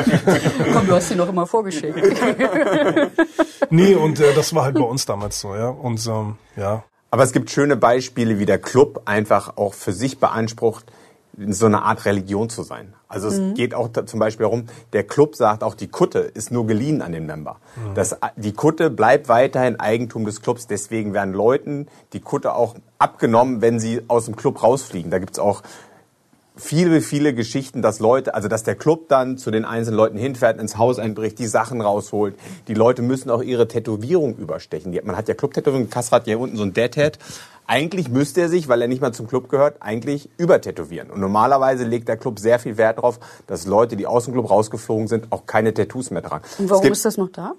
[0.71, 1.97] Komm, du hast sie noch immer vorgeschickt.
[3.71, 5.69] nee, und äh, das war halt bei uns damals so, ja.
[5.69, 6.83] Und ähm, ja.
[7.09, 10.85] Aber es gibt schöne Beispiele, wie der Club einfach auch für sich beansprucht,
[11.47, 12.93] so eine Art Religion zu sein.
[13.07, 13.53] Also es mhm.
[13.53, 17.11] geht auch zum Beispiel darum, der Club sagt auch, die Kutte ist nur geliehen an
[17.11, 17.57] den Member.
[17.75, 17.95] Mhm.
[17.95, 20.67] Das, die Kutte bleibt weiterhin Eigentum des Clubs.
[20.67, 25.09] Deswegen werden Leuten die Kutte auch abgenommen, wenn sie aus dem Club rausfliegen.
[25.11, 25.63] Da gibt's auch
[26.59, 30.59] viele, viele Geschichten, dass Leute, also dass der Club dann zu den einzelnen Leuten hinfährt,
[30.59, 32.35] ins Haus einbricht, die Sachen rausholt.
[32.67, 34.97] Die Leute müssen auch ihre Tätowierung überstechen.
[35.03, 37.17] Man hat ja Club-Tätowierung, Kassel hat ja unten so ein Deadhead.
[37.65, 41.11] Eigentlich müsste er sich, weil er nicht mal zum Club gehört, eigentlich übertätowieren.
[41.11, 44.49] Und normalerweise legt der Club sehr viel Wert darauf, dass Leute, die aus dem Club
[44.49, 46.43] rausgeflogen sind, auch keine Tattoos mehr tragen.
[46.57, 47.53] Und warum ist das noch da?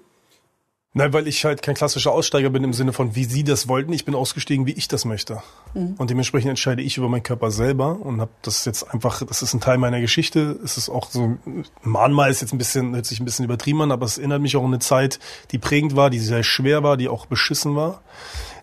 [0.93, 3.93] Nein, weil ich halt kein klassischer Aussteiger bin im Sinne von, wie Sie das wollten.
[3.93, 5.41] Ich bin ausgestiegen, wie ich das möchte.
[5.73, 5.95] Mhm.
[5.97, 9.53] Und dementsprechend entscheide ich über meinen Körper selber und habe das jetzt einfach, das ist
[9.53, 10.59] ein Teil meiner Geschichte.
[10.65, 11.37] Es ist auch so,
[11.81, 14.57] Mahnmal ist jetzt ein bisschen, hört sich ein bisschen übertrieben an, aber es erinnert mich
[14.57, 15.19] auch an eine Zeit,
[15.51, 18.01] die prägend war, die sehr schwer war, die auch beschissen war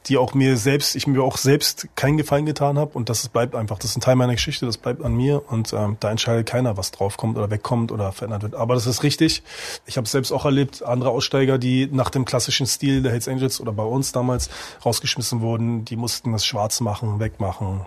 [0.07, 3.55] die auch mir selbst, ich mir auch selbst keinen Gefallen getan habe und das bleibt
[3.55, 6.47] einfach, das ist ein Teil meiner Geschichte, das bleibt an mir und ähm, da entscheidet
[6.47, 8.55] keiner, was draufkommt oder wegkommt oder verändert wird.
[8.55, 9.43] Aber das ist richtig.
[9.87, 13.61] Ich habe selbst auch erlebt, andere Aussteiger, die nach dem klassischen Stil der Hells Angels
[13.61, 14.51] oder bei uns damals
[14.85, 17.83] rausgeschmissen wurden, die mussten das schwarz machen, wegmachen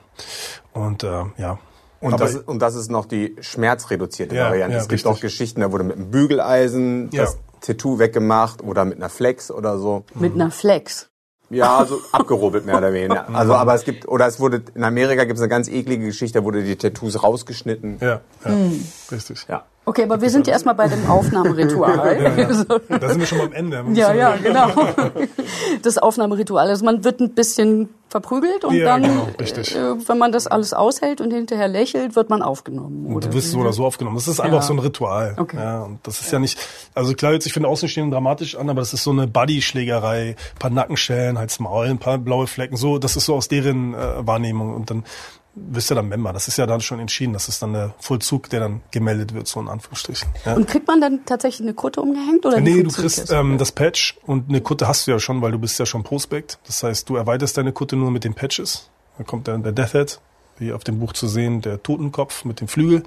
[0.74, 1.60] und äh, ja,
[2.02, 4.76] und das, und das ist noch die schmerzreduzierte ja, Variante.
[4.76, 5.12] Ja, es gibt richtig.
[5.12, 7.24] auch Geschichten, da wurde mit einem Bügeleisen ja.
[7.24, 10.04] das Tattoo weggemacht oder mit einer Flex oder so.
[10.16, 11.11] Mit einer Flex?
[11.52, 13.28] Ja, so abgerubbelt mehr oder weniger.
[13.34, 16.40] Also, aber es gibt, oder es wurde, in Amerika gibt es eine ganz eklige Geschichte,
[16.40, 17.98] da wurde die Tattoos rausgeschnitten.
[18.00, 18.52] Ja, ja.
[18.52, 18.84] Hm.
[19.12, 19.46] richtig.
[19.50, 19.66] Ja.
[19.84, 22.52] Okay, aber wir sind ja erstmal bei dem Aufnahmeritual.
[22.52, 22.64] So.
[22.88, 23.78] Da sind wir schon beim Ende.
[23.78, 24.70] Man muss Ja, ja, genau.
[25.82, 26.68] Das Aufnahmeritual.
[26.68, 30.74] Also man wird ein bisschen verprügelt und Ja, dann, genau, äh, wenn man das alles
[30.74, 33.06] aushält und hinterher lächelt, wird man aufgenommen.
[33.08, 34.18] Und du wirst so oder so aufgenommen.
[34.18, 34.62] Das ist einfach Ja.
[34.62, 35.36] so ein Ritual.
[35.38, 35.58] Okay.
[35.58, 36.60] Ja, und das ist ja nicht,
[36.94, 40.36] also klar hört sich für den Außenstehenden dramatisch an, aber das ist so eine Buddy-Schlägerei,
[40.36, 43.94] ein paar Nackenschellen, Hals, Maul, ein paar blaue Flecken, so, das ist so aus deren
[43.94, 45.06] äh, Wahrnehmung und dann
[45.54, 46.32] bist du dann Member.
[46.34, 47.34] Das ist ja dann schon entschieden.
[47.34, 50.30] Das ist dann der Vollzug, der dann gemeldet wird, so in Anführungsstrichen.
[50.46, 50.56] Ja.
[50.56, 53.30] Und kriegt man dann tatsächlich eine Kutte umgehängt oder Nee, du kriegst das?
[53.32, 56.04] ähm, das Patch und eine Kutte hast du ja schon, weil du bist ja schon
[56.04, 56.60] Prospect.
[56.66, 58.90] Das heißt, du erweiterst deine Kutte nur mit den Patches.
[59.18, 60.20] Dann kommt dann der Death Head,
[60.58, 63.04] wie auf dem Buch zu sehen, der Totenkopf mit dem Flügel,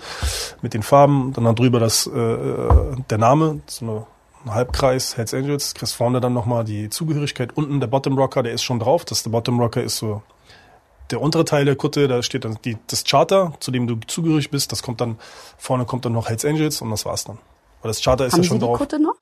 [0.61, 4.07] mit den Farben, dann darüber das, äh, äh, der Name, so eine
[4.45, 7.57] ein Halbkreis, Hells Angels, kriegst vorne dann nochmal die Zugehörigkeit.
[7.57, 9.05] Unten der Bottom Rocker, der ist schon drauf.
[9.07, 10.23] Das der Bottom Rocker ist so
[11.11, 14.51] der untere Teil der Kutte, da steht dann die, das Charter, zu dem du zugehörig
[14.51, 14.73] bist.
[14.73, 15.19] Das kommt dann,
[15.59, 17.39] vorne kommt dann noch Hells Angels und das war's dann.
[17.83, 18.79] Weil das Charter ist Haben ja Sie schon die drauf.
[18.79, 19.15] Kutte noch?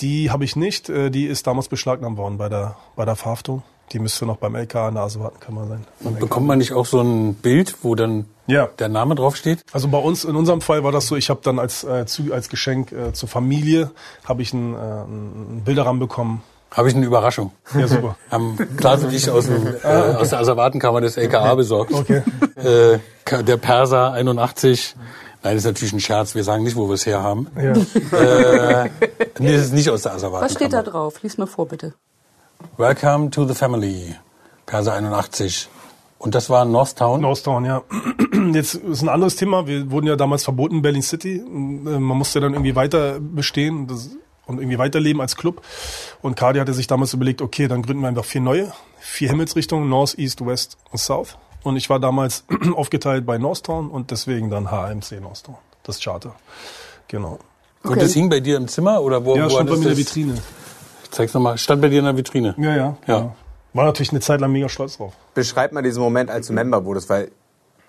[0.00, 0.88] Die habe ich nicht.
[0.88, 3.62] äh, Die ist damals beschlagnahmt worden bei der, bei der Verhaftung.
[3.92, 5.86] Die müsste noch beim LK an der Asservatenkammer sein.
[6.04, 6.18] LK.
[6.20, 8.66] Bekommt man nicht auch so ein Bild, wo dann Ja.
[8.78, 9.62] der Name draufsteht?
[9.72, 12.32] Also bei uns, in unserem Fall war das so, ich habe dann als, äh, zu,
[12.32, 13.90] als Geschenk äh, zur Familie,
[14.24, 16.42] habe ich einen, äh, einen Bilderrahmen bekommen.
[16.70, 17.52] Habe ich eine Überraschung.
[17.78, 18.16] Ja, super.
[18.30, 21.92] Haben Klaas und ich aus, dem, äh, aus der Asservatenkammer des LKA besorgt.
[21.92, 22.22] Okay.
[22.56, 22.98] Äh,
[23.42, 24.96] der Perser 81.
[25.42, 26.34] Nein, das ist natürlich ein Scherz.
[26.34, 27.48] Wir sagen nicht, wo wir es her haben.
[27.56, 27.72] Ja.
[28.18, 28.90] Äh,
[29.38, 30.44] nee, das ist nicht aus der Asservatenkammer.
[30.44, 31.22] Was steht da drauf?
[31.22, 31.94] Lies mal vor, bitte.
[32.76, 34.16] Welcome to the family.
[34.66, 35.68] Perser 81.
[36.18, 37.20] Und das war Northtown.
[37.20, 37.82] Northtown, ja.
[38.54, 39.66] Jetzt ist ein anderes Thema.
[39.66, 41.40] Wir wurden ja damals verboten in Berlin City.
[41.42, 44.10] Und, äh, Man musste dann irgendwie weiter bestehen das,
[44.46, 45.62] und irgendwie weiterleben als Club.
[46.22, 49.88] Und Cardi hatte sich damals überlegt, okay, dann gründen wir einfach vier neue, vier Himmelsrichtungen,
[49.88, 51.36] North, East, West und South.
[51.62, 56.34] Und ich war damals aufgeteilt bei Northtown und deswegen dann HMC Northtown, das Charter.
[57.08, 57.38] Genau.
[57.82, 59.36] Und das hing bei dir im Zimmer oder wo?
[59.36, 59.96] Ja, wo stand bei mir in der?
[59.96, 60.34] Vitrine.
[61.10, 61.58] Zeig's nochmal.
[61.58, 62.54] Stand bei dir in der Vitrine.
[62.58, 62.96] Ja, ja.
[63.06, 63.34] Ja.
[63.74, 65.12] War natürlich eine Zeit lang mega stolz drauf.
[65.34, 67.30] Beschreib mal diesen Moment, als du Member wurdest, weil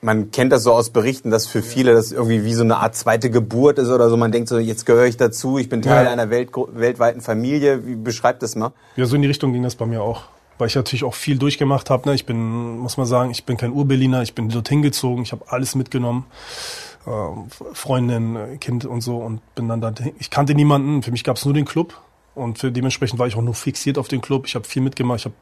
[0.06, 2.96] man kennt das so aus Berichten, dass für viele das irgendwie wie so eine Art
[2.96, 4.18] zweite Geburt ist oder so.
[4.18, 6.12] Man denkt so, jetzt gehöre ich dazu, ich bin Teil Ja.
[6.12, 7.86] einer Welt, weltweiten Familie.
[7.88, 8.72] Wie beschreibt das mal?
[8.96, 10.22] Ja, so in die Richtung ging das bei mir auch.
[10.60, 12.08] Weil ich natürlich auch viel durchgemacht habe.
[12.08, 12.15] Ne?
[12.15, 15.44] Ich bin, muss man sagen, ich bin kein Urberliner, ich bin dorthin gezogen, ich habe
[15.48, 16.28] alles mitgenommen.
[17.08, 19.91] Ähm, Freundin, Kind und so und bin dann da.
[20.20, 22.00] Ich kannte niemanden, für mich gab es nur den Club
[22.36, 24.46] und für dementsprechend war ich auch nur fixiert auf den Club.
[24.46, 25.36] Ich habe viel mitgemacht, ich habe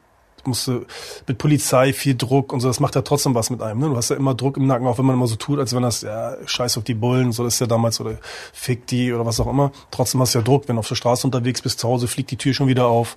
[0.46, 0.86] musste
[1.26, 3.80] mit Polizei viel Druck und so, das macht ja trotzdem was mit einem.
[3.80, 3.88] Ne?
[3.88, 5.82] Du hast ja immer Druck im Nacken, auch wenn man immer so tut, als wenn
[5.82, 8.18] das, ja, scheiß auf die Bullen, so das ist ja damals, oder
[8.52, 9.72] fick die oder was auch immer.
[9.90, 12.30] Trotzdem hast du ja Druck, wenn du auf der Straße unterwegs bist, zu Hause fliegt
[12.30, 13.16] die Tür schon wieder auf.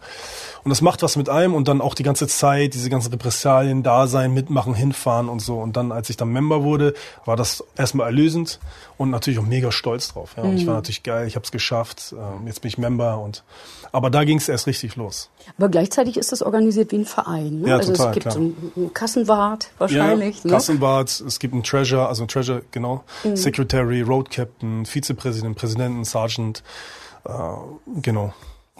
[0.63, 3.83] Und das macht was mit einem und dann auch die ganze Zeit, diese ganzen Repressalien
[3.83, 5.59] da sein, mitmachen, hinfahren und so.
[5.59, 6.93] Und dann, als ich dann Member wurde,
[7.25, 8.59] war das erstmal erlösend
[8.97, 10.31] und natürlich auch mega stolz drauf.
[10.35, 10.43] Ja.
[10.43, 13.43] Und ich war natürlich geil, ich habe es geschafft, ähm, jetzt bin ich Member und
[13.91, 15.29] aber da ging es erst richtig los.
[15.57, 17.61] Aber gleichzeitig ist das organisiert wie ein Verein.
[17.61, 17.69] Ne?
[17.69, 18.33] Ja, also total, es gibt klar.
[18.33, 20.37] so einen Kassenwart wahrscheinlich.
[20.43, 20.51] Ja, ne?
[20.53, 23.35] Kassenwart, es gibt einen Treasure, also einen Treasure, genau, Mhm.
[23.35, 26.63] Secretary, Road Captain, Vizepräsident, Präsidenten, Sergeant,
[27.25, 27.31] äh,
[28.01, 28.33] genau.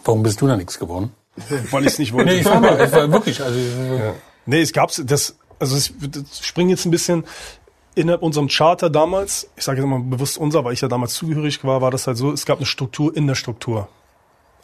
[0.03, 1.11] Warum bist du da nichts geworden?
[1.71, 2.31] Weil ich es nicht wollte.
[2.31, 4.13] Nee, ich frage mal, es war wirklich, also, Ja.
[4.45, 7.25] Nee, es gab's das, also es, das springt jetzt ein bisschen
[7.95, 11.63] innerhalb unserem Charter damals, ich sage jetzt mal bewusst unser, weil ich ja damals zugehörig
[11.63, 13.87] war, war das halt so, es gab eine Struktur in der Struktur.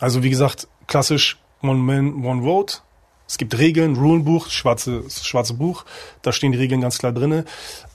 [0.04, 2.80] Also wie gesagt, klassisch One Man, One Vote.
[3.26, 5.86] Es gibt Regeln, Rulenbuch, schwarze, schwarze Buch,
[6.22, 7.46] da stehen die Regeln ganz klar drinne.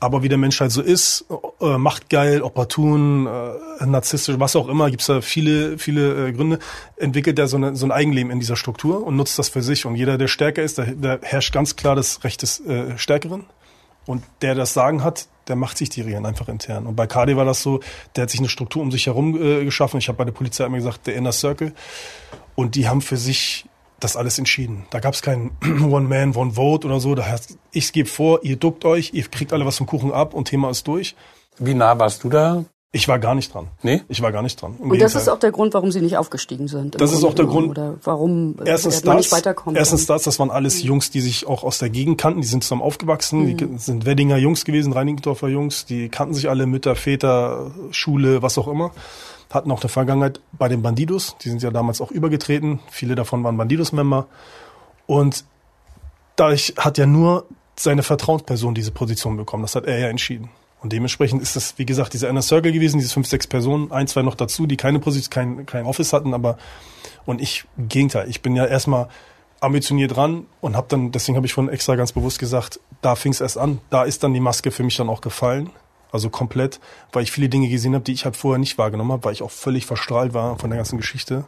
[0.01, 1.27] Aber wie der Mensch halt so ist,
[1.61, 6.61] äh, machtgeil, opportun, äh, narzisstisch, was auch immer, gibt's da viele, viele äh, Gründe,
[6.97, 9.85] entwickelt er so, eine, so ein Eigenleben in dieser Struktur und nutzt das für sich.
[9.85, 13.45] Und jeder, der stärker ist, da, da herrscht ganz klar das Recht des äh, Stärkeren.
[14.07, 16.87] Und der das Sagen hat, der macht sich die Regeln einfach intern.
[16.87, 17.81] Und bei KD war das so,
[18.17, 19.99] der hat sich eine Struktur um sich herum äh, geschaffen.
[19.99, 21.73] Ich habe bei der Polizei immer gesagt, der Inner Circle.
[22.55, 23.67] Und die haben für sich
[24.01, 24.87] das alles entschieden.
[24.91, 25.51] Da gab es kein
[25.83, 27.15] One Man, One Vote oder so.
[27.15, 30.35] Da heißt, ich gebe vor, ihr duckt euch, ihr kriegt alle was vom Kuchen ab
[30.35, 31.17] und Thema ist durch.
[31.59, 32.65] wie nah warst du da?
[32.91, 33.69] Ich war gar nicht dran.
[33.83, 34.03] Nee?
[34.09, 34.75] Ich war gar nicht dran.
[34.81, 36.99] Im Und das ist auch der Grund, warum Sie nicht aufgestiegen sind.
[36.99, 37.45] Das ist Grunde auch der.
[37.45, 39.77] Grund- Oder warum äh, Erstens man das, nicht weiterkommt.
[39.77, 42.65] erstens das, das waren alles Jungs, die sich auch aus der Gegend kannten, die sind
[42.65, 47.73] zusammen aufgewachsen, die sind Weddinger Jungs gewesen, Reinigendorfer Jungs, die kannten sich alle, Mütter, Väter,
[47.91, 48.93] Schule, was auch immer,
[49.51, 53.45] hatten auch eine Vergangenheit bei den Bandidos, die sind ja damals auch übergetreten, viele davon
[53.45, 54.27] waren Bandidos-Member
[55.07, 55.45] und
[56.37, 57.45] dadurch hat ja nur
[57.77, 60.49] seine Vertrauensperson diese Position bekommen, das hat er ja entschieden.
[60.81, 64.07] Und dementsprechend ist das, wie gesagt, dieser Inner Circle gewesen, diese fünf, sechs Personen, ein,
[64.07, 66.57] zwei noch dazu, die keine Position, kein, kein Office hatten, aber
[67.27, 69.09] und ich, im Gegenteil, ich bin ja erstmal
[69.61, 73.33] ambitioniert ran und habe dann, deswegen habe ich vorhin extra ganz bewusst gesagt, da fing
[73.33, 73.81] es erst an.
[73.91, 75.71] Da ist dann die Maske für mich dann auch gefallen.
[76.11, 76.81] Also komplett,
[77.13, 79.43] weil ich viele Dinge gesehen habe, die ich halt vorher nicht wahrgenommen habe, weil ich
[79.43, 81.45] auch völlig verstrahlt war von der ganzen Geschichte.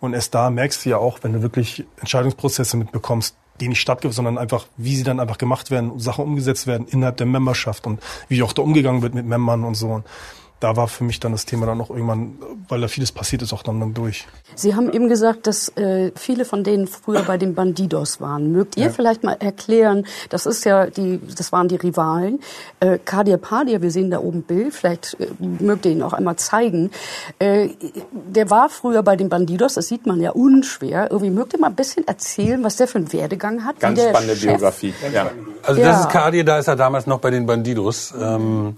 [0.00, 4.16] Und erst da merkst du ja auch, wenn du wirklich Entscheidungsprozesse mitbekommst, die nicht stattgefunden,
[4.16, 8.00] sondern einfach, wie sie dann einfach gemacht werden, Sachen umgesetzt werden innerhalb der Memberschaft und
[8.28, 10.02] wie auch da umgegangen wird mit Membern und so
[10.64, 12.38] da war für mich dann das Thema dann auch irgendwann,
[12.70, 14.26] weil da vieles passiert ist, auch dann, dann durch.
[14.54, 18.50] Sie haben eben gesagt, dass äh, viele von denen früher bei den Bandidos waren.
[18.50, 18.90] Mögt ihr ja.
[18.90, 22.40] vielleicht mal erklären, das ist ja die, das waren die Rivalen.
[22.80, 26.36] Äh, Kadir Padir, wir sehen da oben Bild, vielleicht äh, mögt ihr ihn auch einmal
[26.36, 26.90] zeigen.
[27.38, 27.68] Äh,
[28.12, 31.10] der war früher bei den Bandidos, das sieht man ja unschwer.
[31.10, 33.80] Irgendwie mögt ihr mal ein bisschen erzählen, was der für einen Werdegang hat?
[33.80, 34.52] Ganz spannende Chef?
[34.52, 34.94] Biografie.
[35.12, 35.30] Ja.
[35.62, 38.14] Also das ist Kadir, da ist er damals noch bei den Bandidos.
[38.18, 38.76] Ähm,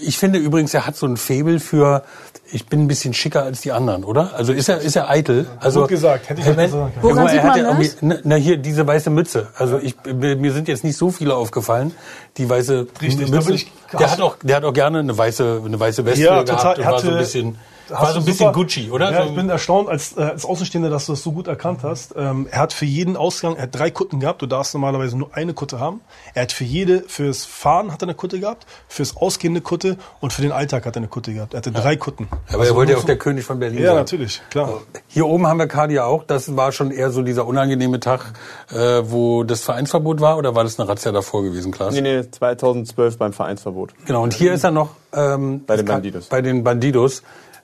[0.00, 2.04] ich finde übrigens, er hat so ein Faible für,
[2.52, 4.34] ich bin ein bisschen schicker als die anderen, oder?
[4.34, 5.46] Also ist er, ist er eitel?
[5.58, 6.92] Also, Gut gesagt, hätte ich nicht gesagt.
[7.00, 7.96] Woran ja, sieht man ja das?
[8.00, 9.48] Na, na, hier, diese weiße Mütze.
[9.56, 11.92] Also ich, mir sind jetzt nicht so viele aufgefallen,
[12.36, 13.52] die weiße Richtig, Mütze.
[13.52, 16.76] Ich, der hat auch, der hat auch gerne eine weiße, eine weiße Weste ja, total,
[16.76, 17.58] gehabt und war so ein bisschen,
[17.90, 19.12] war so ein bisschen super, Gucci, oder?
[19.12, 22.14] Ja, ich bin erstaunt als, äh, als Außenstehender, dass du das so gut erkannt hast.
[22.16, 24.42] Ähm, er hat für jeden Ausgang, er hat drei Kutten gehabt.
[24.42, 26.00] Du darfst normalerweise nur eine Kutte haben.
[26.34, 30.32] Er hat für jede, fürs Fahren hat er eine Kutte gehabt, fürs ausgehende Kutte und
[30.32, 31.54] für den Alltag hat er eine Kutte gehabt.
[31.54, 31.80] Er hatte ja.
[31.80, 32.28] drei Kutten.
[32.48, 33.96] Aber also er wollte ja auch der König von Berlin Ja, sein.
[33.96, 34.80] natürlich, klar.
[35.06, 36.24] Hier oben haben wir Kadia auch.
[36.24, 38.32] Das war schon eher so dieser unangenehme Tag,
[38.70, 41.94] äh, wo das Vereinsverbot war, oder war das eine Razzia davor gewesen, Klaas?
[41.94, 43.94] Nee, nee, 2012 beim Vereinsverbot.
[44.06, 46.26] Genau, und hier ist er noch ähm, bei den Bandidos.
[46.26, 47.22] Bei den Bandidos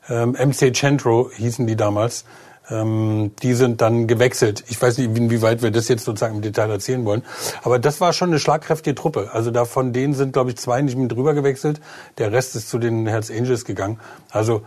[0.08, 2.24] ähm, MC Centro hießen die damals.
[2.70, 4.64] Ähm, die sind dann gewechselt.
[4.68, 7.22] Ich weiß nicht, inwieweit wir das jetzt sozusagen im Detail erzählen wollen.
[7.62, 9.30] Aber das war schon eine schlagkräftige Truppe.
[9.32, 11.80] Also da von denen sind, glaube ich, zwei nicht mit drüber gewechselt.
[12.16, 14.00] Der Rest ist zu den Herz Angels gegangen.
[14.30, 14.62] Also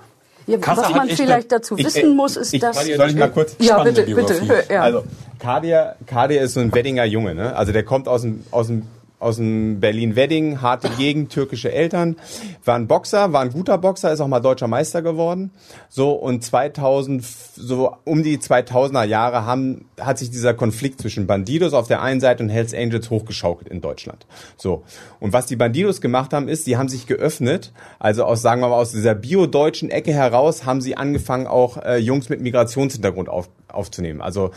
[0.46, 2.78] ja, was man vielleicht dazu ich, wissen muss, ist, ich, dass...
[2.86, 3.56] Soll ich mal kurz...
[3.60, 4.64] Ja, bitte, bitte.
[4.70, 4.82] Ja.
[4.82, 5.04] Also,
[5.40, 7.36] Kadir, Kadir ist so ein Weddinger Junge.
[7.36, 7.56] Ne?
[7.56, 8.84] Also der kommt aus dem, aus dem
[9.20, 12.18] aus dem Berlin-Wedding, harte Gegend, türkische Eltern,
[12.64, 15.52] war ein Boxer, war ein guter Boxer, ist auch mal deutscher Meister geworden.
[15.90, 17.26] So und 2000,
[17.56, 22.20] so um die 2000er Jahre haben, hat sich dieser Konflikt zwischen Bandidos auf der einen
[22.20, 24.28] Seite und Hells Angels hochgeschaukelt in Deutschland.
[24.56, 24.84] So
[25.20, 28.70] und was die Bandidos gemacht haben, ist, die haben sich geöffnet, also aus sagen wir
[28.70, 33.50] mal aus dieser bio-deutschen Ecke heraus haben sie angefangen auch äh, Jungs mit Migrationshintergrund auf,
[33.68, 34.22] aufzunehmen.
[34.22, 34.52] Also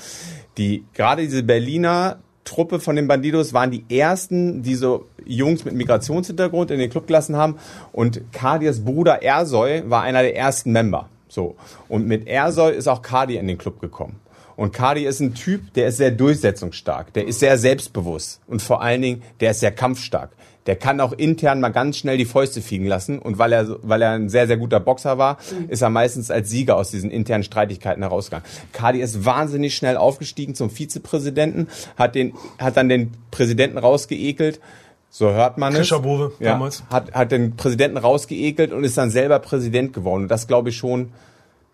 [0.59, 5.75] die gerade diese Berliner Truppe von den Bandidos waren die ersten, die so Jungs mit
[5.75, 7.57] Migrationshintergrund in den Club gelassen haben.
[7.93, 11.09] Und Kadirs Bruder Ersoy war einer der ersten Member.
[11.29, 11.57] So.
[11.89, 14.21] Und mit Ersoy ist auch Kadi in den Club gekommen.
[14.57, 18.83] Und Kadi ist ein Typ, der ist sehr durchsetzungsstark, der ist sehr selbstbewusst und vor
[18.83, 20.31] allen Dingen, der ist sehr kampfstark
[20.67, 23.19] der kann auch intern mal ganz schnell die Fäuste fliegen lassen.
[23.19, 25.71] Und weil er, weil er ein sehr, sehr guter Boxer war, mhm.
[25.71, 28.47] ist er meistens als Sieger aus diesen internen Streitigkeiten herausgegangen.
[28.73, 34.61] Kadi ist wahnsinnig schnell aufgestiegen zum Vizepräsidenten, hat den, hat dann den Präsidenten rausgeekelt.
[35.09, 35.89] So hört man es.
[35.89, 36.85] Bove, ja, damals.
[36.89, 40.23] Hat, hat den Präsidenten rausgeekelt und ist dann selber Präsident geworden.
[40.23, 41.11] Und das glaube ich schon,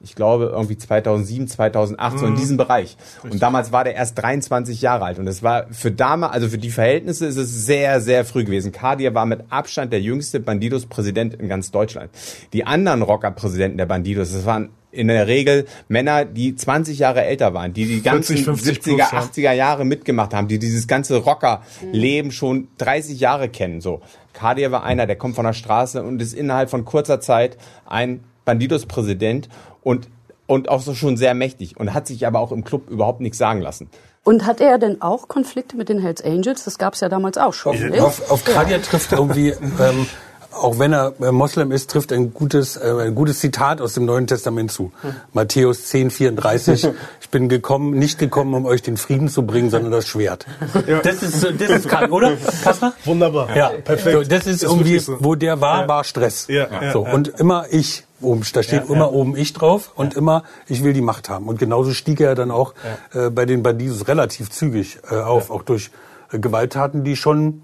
[0.00, 2.18] ich glaube, irgendwie 2007, 2008, mhm.
[2.18, 2.37] so in mhm.
[2.37, 2.96] diesem Bereich.
[3.16, 3.32] Richtig.
[3.32, 5.18] Und damals war der erst 23 Jahre alt.
[5.18, 8.72] Und es war für damals, also für die Verhältnisse ist es sehr, sehr früh gewesen.
[8.72, 12.11] Kadir war mit Abstand der jüngste Bandidos-Präsident in ganz Deutschland.
[12.52, 17.54] Die anderen Rocker-Präsidenten der Bandidos, das waren in der Regel Männer, die 20 Jahre älter
[17.54, 22.30] waren, die die ganzen 40, 70er, plus, 80er Jahre mitgemacht haben, die dieses ganze Rocker-Leben
[22.30, 23.80] schon 30 Jahre kennen.
[23.80, 24.00] So,
[24.32, 27.56] Kadir war einer, der kommt von der Straße und ist innerhalb von kurzer Zeit
[27.87, 29.48] ein Bandidos-Präsident
[29.87, 30.09] und,
[30.49, 33.38] und auch so schon sehr mächtig und hat sich aber auch im Club überhaupt nichts
[33.38, 33.88] sagen lassen.
[34.25, 36.64] Und hat er denn auch Konflikte mit den Hells Angels?
[36.64, 37.77] Das gab es ja damals auch schon.
[37.94, 40.09] Auf, auf, auf Kadia trifft irgendwie ähm,
[40.51, 44.07] auch wenn er äh, Moslem ist, trifft ein gutes, äh, ein gutes Zitat aus dem
[44.07, 44.92] Neuen Testament zu.
[45.03, 45.14] Hm.
[45.33, 46.88] Matthäus 10, 34.
[47.20, 50.46] ich bin gekommen, nicht gekommen, um euch den Frieden zu bringen, sondern das Schwert.
[50.87, 51.01] Ja.
[51.01, 52.33] Das ist, das ist krank, oder?
[52.64, 52.94] Kaspar?
[53.05, 53.55] Wunderbar.
[53.55, 54.16] Ja, perfekt.
[54.16, 55.18] So, das ist, das irgendwie, so.
[55.20, 55.88] wo der war, ja.
[55.88, 56.46] war Stress.
[56.49, 58.06] Ja, ja, so, und immer ich.
[58.20, 61.48] Oben, da steht immer oben ich drauf und immer ich will die Macht haben.
[61.48, 62.74] Und genauso stieg er dann auch
[63.12, 65.90] äh, bei den Bandidos relativ zügig äh, auf, auch durch
[66.33, 67.62] äh, Gewalttaten, die schon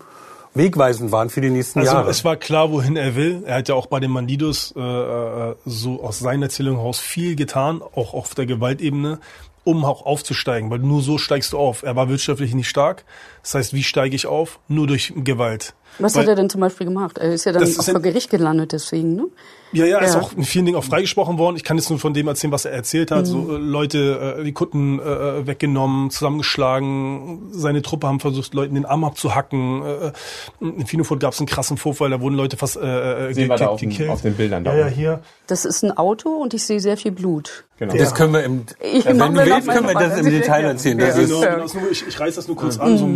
[0.54, 2.10] wegweisend waren für die nächsten also, Jahre.
[2.10, 3.42] Es war klar, wohin er will.
[3.46, 7.36] Er hat ja auch bei den Mandidos äh, äh, so aus seiner Erzählung heraus viel
[7.36, 9.18] getan, auch auf der Gewaltebene,
[9.64, 11.82] um auch aufzusteigen, weil nur so steigst du auf.
[11.82, 13.04] Er war wirtschaftlich nicht stark.
[13.42, 14.58] Das heißt, wie steige ich auf?
[14.68, 15.74] Nur durch Gewalt.
[15.98, 17.18] Was Weil- hat er denn zum Beispiel gemacht?
[17.18, 19.26] Er ist ja dann ist auch vor Gericht gelandet deswegen, ne?
[19.74, 20.20] Ja, ja, ist Ja.
[20.20, 21.56] auch in vielen Dingen auch freigesprochen worden.
[21.56, 23.26] Ich kann jetzt nur von dem erzählen, was er erzählt hat.
[23.26, 27.48] So äh, Leute, äh, die Kutten äh, weggenommen, zusammengeschlagen.
[27.52, 29.82] Seine Truppe haben versucht, Leuten den Arm abzuhacken.
[29.82, 30.12] Äh,
[30.60, 33.56] in Finofurt gab es einen krassen Vorfall, da wurden Leute fast äh, äh, Sehen wir
[33.56, 34.10] da auf, gekillt.
[34.10, 35.20] auf den Bildern da Ja, hier.
[35.46, 37.64] Das ist ein Auto und ich sehe sehr viel Blut.
[37.78, 37.94] Genau.
[37.96, 40.26] Das können wir im, Ich äh, wenn du willst, können wir das im.
[40.26, 40.98] Detail erzählen.
[40.98, 41.22] Das Ja.
[41.22, 42.98] ist, Genau, genau, ist ich, ich reiß das nur kurz an.
[42.98, 43.08] So,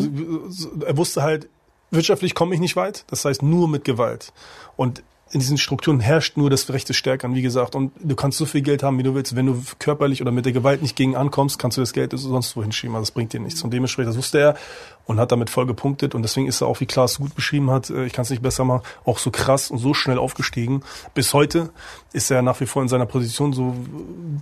[0.49, 1.49] so, er wusste halt,
[1.91, 3.05] wirtschaftlich komme ich nicht weit.
[3.09, 4.33] Das heißt nur mit Gewalt.
[4.77, 7.75] Und in diesen Strukturen herrscht nur das Recht des Stärkeren, wie gesagt.
[7.75, 9.35] Und du kannst so viel Geld haben, wie du willst.
[9.35, 12.57] Wenn du körperlich oder mit der Gewalt nicht gegen ankommst, kannst du das Geld sonst
[12.57, 12.95] wohin schieben.
[12.95, 13.61] Also das bringt dir nichts.
[13.63, 14.57] Und dementsprechend, das wusste er
[15.05, 16.15] und hat damit voll gepunktet.
[16.15, 18.43] Und deswegen ist er auch, wie Klaas gut beschrieben hat, äh, ich kann es nicht
[18.43, 20.83] besser machen, auch so krass und so schnell aufgestiegen.
[21.15, 21.71] Bis heute
[22.13, 23.75] ist er nach wie vor in seiner Position, so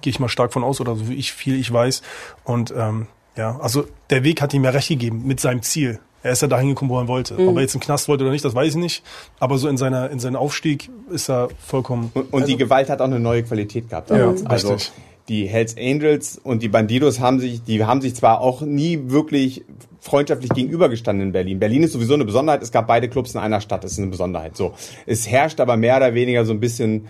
[0.02, 2.02] gehe ich mal stark von aus, oder so wie ich viel ich weiß.
[2.44, 5.98] Und ähm, ja, also der Weg hat ihm ja recht gegeben mit seinem Ziel.
[6.24, 7.34] Er ist ja dahin gekommen, wo er wollte.
[7.38, 9.02] Ob er jetzt im Knast wollte oder nicht, das weiß ich nicht.
[9.38, 12.10] Aber so in seiner in seinem Aufstieg ist er vollkommen.
[12.14, 14.92] Und, und die Gewalt hat auch eine neue Qualität gehabt Ja, also richtig.
[15.28, 19.64] die Hells Angels und die Bandidos haben sich, die haben sich zwar auch nie wirklich
[20.00, 21.58] freundschaftlich gegenübergestanden in Berlin.
[21.58, 22.62] Berlin ist sowieso eine Besonderheit.
[22.62, 23.84] Es gab beide Clubs in einer Stadt.
[23.84, 24.56] Das ist eine Besonderheit.
[24.56, 24.72] So,
[25.04, 27.06] es herrscht aber mehr oder weniger so ein bisschen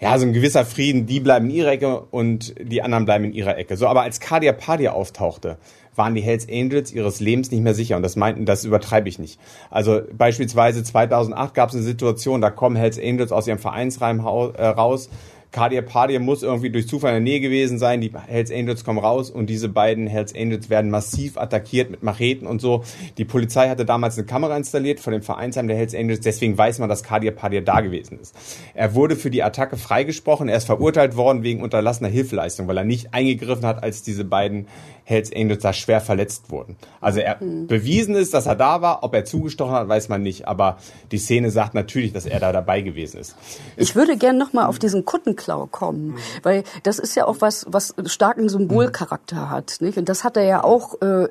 [0.00, 3.32] ja, so ein gewisser Frieden, die bleiben in ihrer Ecke und die anderen bleiben in
[3.32, 3.76] ihrer Ecke.
[3.76, 5.58] So, aber als Cardia Padia auftauchte,
[5.96, 9.18] waren die Hells Angels ihres Lebens nicht mehr sicher und das meinten, das übertreibe ich
[9.18, 9.40] nicht.
[9.70, 14.50] Also beispielsweise 2008 gab es eine Situation, da kommen Hells Angels aus ihrem Vereinsheim hau-
[14.50, 15.10] äh, raus.
[15.50, 18.00] Cardia Padia muss irgendwie durch Zufall in der Nähe gewesen sein.
[18.00, 22.46] Die Hells Angels kommen raus und diese beiden Hells Angels werden massiv attackiert mit Macheten
[22.46, 22.84] und so.
[23.16, 26.20] Die Polizei hatte damals eine Kamera installiert vor dem Vereinsheim der Hells Angels.
[26.20, 28.34] Deswegen weiß man, dass Cardia Padia da gewesen ist.
[28.74, 30.48] Er wurde für die Attacke freigesprochen.
[30.48, 34.66] Er ist verurteilt worden wegen unterlassener Hilfeleistung, weil er nicht eingegriffen hat, als diese beiden
[35.08, 36.76] Hells Angels da schwer verletzt wurden.
[37.00, 39.02] Also er bewiesen ist, dass er da war.
[39.04, 40.46] Ob er zugestochen hat, weiß man nicht.
[40.46, 40.76] Aber
[41.12, 43.34] die Szene sagt natürlich, dass er da dabei gewesen ist.
[43.78, 47.64] Ich würde gern noch mal auf diesen Kuttenklau kommen, weil das ist ja auch was,
[47.70, 49.96] was starken Symbolcharakter hat, nicht?
[49.96, 51.26] Und das hat er ja auch, äh,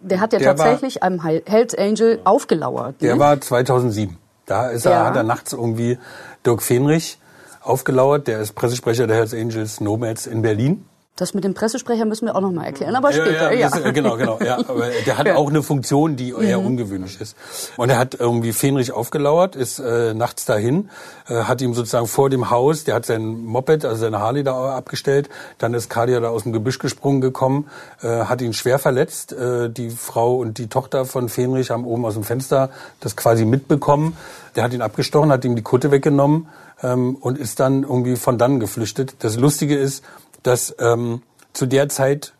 [0.00, 3.02] der hat ja Der war- tatsächlich einem Hel- Hells Angel aufgelauert.
[3.02, 3.20] Der nicht?
[3.20, 4.16] war 2007.
[4.46, 5.04] Da ist er, Ja.
[5.06, 5.98] hat er nachts irgendwie
[6.46, 7.18] Dirk Fenrich
[7.62, 8.28] aufgelauert.
[8.28, 10.84] Der ist Pressesprecher der Hells Angels Nomads in Berlin.
[11.20, 13.68] Das mit dem Pressesprecher müssen wir auch noch mal erklären, aber später, ja.
[13.70, 14.38] das- genau, genau.
[14.44, 15.36] Ja, aber der hat Ja.
[15.36, 17.36] auch eine Funktion, die eher ungewöhnlich ist.
[17.76, 20.88] Und er hat irgendwie Fenrich aufgelauert, ist äh, nachts dahin,
[21.28, 24.76] äh, hat ihm sozusagen vor dem Haus, der hat sein Moped, also seine Harley da
[24.76, 27.68] abgestellt, dann ist Kadia da aus dem Gebüsch gesprungen gekommen,
[28.02, 29.32] äh, hat ihn schwer verletzt.
[29.32, 33.44] Äh, die Frau und die Tochter von Fenrich haben oben aus dem Fenster das quasi
[33.44, 34.16] mitbekommen.
[34.56, 36.48] Der hat ihn abgestochen, hat ihm die Kutte weggenommen
[36.82, 39.16] ähm, und ist dann irgendwie von dann geflüchtet.
[39.20, 40.04] Das Lustige ist,
[40.42, 41.22] dass ähm,
[41.52, 42.34] zu der Zeit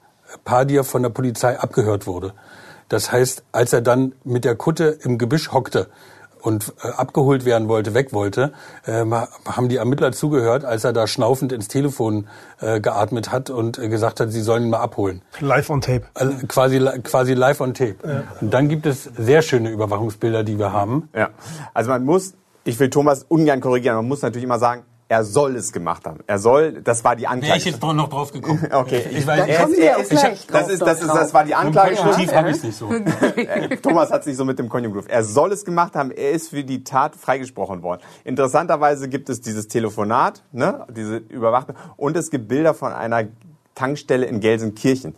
[0.45, 2.35] Padia von der Polizei abgehört wurde.
[2.89, 5.89] Das heißt, als er dann mit der Kutte im Gebüsch hockte
[6.41, 8.53] und äh, abgeholt werden wollte, weg wollte,
[8.87, 12.29] ähm, haben die Ermittler zugehört, als er da schnaufend ins Telefon
[12.61, 15.23] äh, geatmet hat und äh, gesagt hat, sie sollen ihn mal abholen.
[15.41, 16.03] Live on tape.
[16.15, 17.97] Also quasi, quasi live on tape.
[18.41, 21.09] Und dann gibt es sehr schöne Überwachungsbilder, die wir haben.
[21.15, 21.31] Ja,
[21.75, 22.35] also man muss,
[22.65, 26.21] ich will Thomas ungern korrigieren, man muss natürlich immer sagen, er soll es gemacht haben.
[26.27, 27.73] Er soll, das war die Anklage.
[27.73, 28.67] doch noch drauf gekommen.
[28.73, 31.09] Okay, Ich weiß, Da kommen wir auch ich gleich hab, das drauf ist, das ist,
[31.09, 31.97] das war die Anklage.
[31.97, 32.91] Konjunktiv habe ich nicht so.
[33.83, 35.07] Thomas hat sich so mit dem Konjunktiv.
[35.09, 36.11] Er soll es gemacht haben.
[36.11, 38.03] Er ist für die Tat freigesprochen worden.
[38.25, 43.25] Interessanterweise gibt es dieses Telefonat, ne, diese Überwachung, und es gibt Bilder von einer
[43.75, 45.15] Tankstelle in Gelsenkirchen.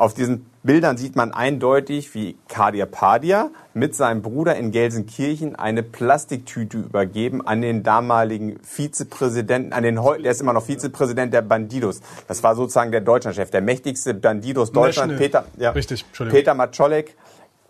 [0.00, 5.82] Auf diesen Bildern sieht man eindeutig, wie Kadir Padia mit seinem Bruder in Gelsenkirchen eine
[5.82, 11.42] Plastiktüte übergeben an den damaligen Vizepräsidenten, an den, heu- der ist immer noch Vizepräsident der
[11.42, 12.00] Bandidos.
[12.28, 15.18] Das war sozusagen der Deutschlandchef, der mächtigste Bandidos Deutschland.
[15.18, 16.06] Peter, ja, Richtig.
[16.30, 17.14] Peter Maczolek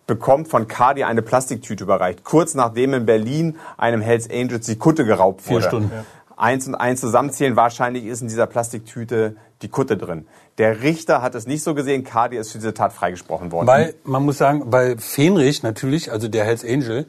[0.06, 5.04] bekommt von Cardi eine Plastiktüte überreicht, kurz nachdem in Berlin einem Hells Angels die Kutte
[5.04, 5.66] geraubt Vier wurde.
[5.66, 5.90] Stunden.
[6.36, 10.26] Eins und eins zusammenzählen, wahrscheinlich ist in dieser Plastiktüte die Kutte drin.
[10.60, 13.66] Der Richter hat es nicht so gesehen, Cardi ist für diese Tat freigesprochen worden.
[13.66, 17.06] Weil, man muss sagen, bei Fenrich natürlich, also der Hells Angel,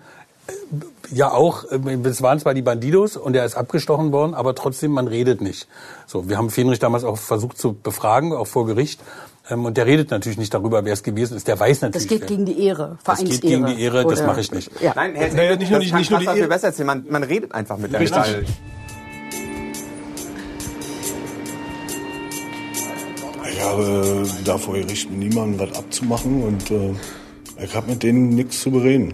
[0.47, 0.54] äh,
[1.14, 4.91] ja auch, äh, es waren zwar die Bandidos und er ist abgestochen worden, aber trotzdem,
[4.91, 5.68] man redet nicht.
[6.08, 9.02] So, wir haben Fenrich damals auch versucht zu befragen, auch vor Gericht.
[9.49, 11.47] Ähm, Und der redet natürlich nicht darüber, wer es gewesen ist.
[11.49, 12.10] Der weiß Das natürlich.
[12.10, 12.28] geht wer.
[12.28, 13.30] gegen die Ehre, Das Vereinsehre.
[13.41, 14.72] geht gegen die Ehre, das mache ich nicht.
[14.82, 14.93] Ja.
[14.95, 16.88] Nein, Hells Naja, nicht nur das kann nicht nur die Ehe- besser erzählen.
[16.88, 18.18] Man, man redet einfach mit der Richtig.
[18.18, 18.45] Metall.
[23.62, 26.95] Ich habe da vor Gericht mit niemandem was abzumachen und äh,
[27.64, 29.14] ich habe mit denen nichts zu bereden.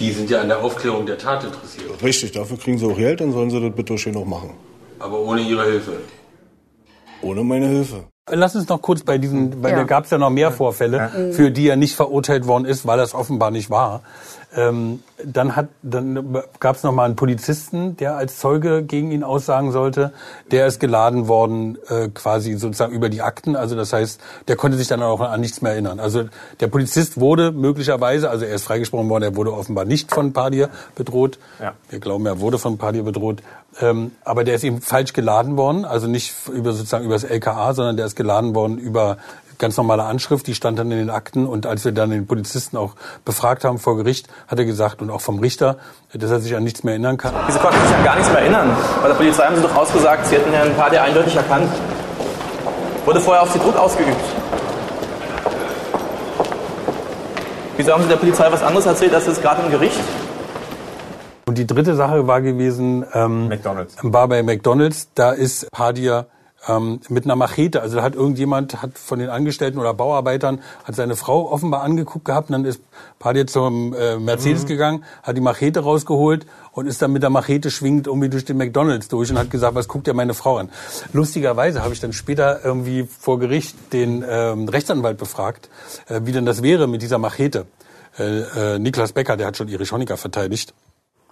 [0.00, 3.20] Die sind ja an der Aufklärung der Tat interessiert, Richtig, dafür kriegen sie auch Geld,
[3.20, 4.50] dann sollen sie das bitte schön auch machen.
[4.98, 5.98] aber ohne ihre Hilfe.
[7.22, 8.04] Ohne meine Hilfe.
[8.28, 9.76] Lass uns noch kurz bei diesen, weil Ja.
[9.78, 12.98] da gab es ja noch mehr Vorfälle, für die er nicht verurteilt worden ist, weil
[12.98, 14.02] das offenbar nicht war.
[14.54, 19.24] Ähm, dann hat, dann gab es noch mal einen Polizisten, der als Zeuge gegen ihn
[19.24, 20.12] aussagen sollte.
[20.50, 23.56] Der ist geladen worden, äh, quasi sozusagen über die Akten.
[23.56, 26.00] Also das heißt, der konnte sich dann auch an nichts mehr erinnern.
[26.00, 26.24] Also
[26.60, 30.68] der Polizist wurde möglicherweise, also er ist freigesprochen worden, er wurde offenbar nicht von Padir
[30.94, 31.38] bedroht.
[31.60, 31.72] Ja.
[31.88, 33.42] Wir glauben, er wurde von Padir bedroht.
[33.80, 37.72] Ähm, aber der ist eben falsch geladen worden, also nicht über sozusagen über das LKA,
[37.72, 39.16] sondern der ist geladen worden über
[39.62, 42.76] ganz normale Anschrift, die stand dann in den Akten und als wir dann den Polizisten
[42.76, 42.94] auch
[43.24, 45.76] befragt haben vor Gericht, hat er gesagt und auch vom Richter,
[46.12, 47.32] dass er sich an nichts mehr erinnern kann.
[47.46, 48.76] Wieso konnten Sie sich an gar nichts mehr erinnern?
[49.00, 51.70] Bei der Polizei haben Sie doch ausgesagt, Sie hätten Herrn Pade eindeutig erkannt.
[53.04, 54.16] Wurde vorher auf Sie Druck ausgeübt.
[57.76, 60.00] Wieso haben Sie der Polizei was anderes erzählt als jetzt gerade im Gericht?
[61.46, 63.96] Und die dritte Sache war gewesen, ähm, McDonald's.
[64.02, 66.26] war bei McDonald's, da ist Padir
[66.68, 70.94] ähm, mit einer Machete, also da hat irgendjemand hat von den Angestellten oder Bauarbeitern hat
[70.94, 72.80] seine Frau offenbar angeguckt gehabt und dann ist
[73.18, 77.70] Padir zum äh, Mercedes gegangen, hat die Machete rausgeholt und ist dann mit der Machete
[77.70, 80.70] schwingend irgendwie durch den McDonald's durch und hat gesagt, was guckt ja meine Frau an.
[81.12, 85.68] Lustigerweise habe ich dann später irgendwie vor Gericht den ähm, Rechtsanwalt befragt,
[86.08, 87.66] äh, wie denn das wäre mit dieser Machete.
[88.18, 90.74] Äh, äh, Niklas Becker, der hat schon Erich Honecker verteidigt.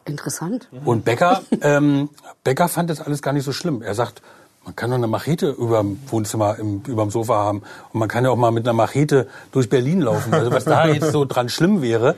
[0.06, 0.68] Interessant.
[0.84, 2.08] Und Becker, ähm,
[2.42, 3.82] Becker fand das alles gar nicht so schlimm.
[3.82, 4.22] Er sagt,
[4.64, 7.62] man kann doch eine Machete überm Wohnzimmer, im, überm Sofa haben.
[7.92, 10.32] Und man kann ja auch mal mit einer Machete durch Berlin laufen.
[10.34, 12.14] Also was da jetzt so dran schlimm wäre.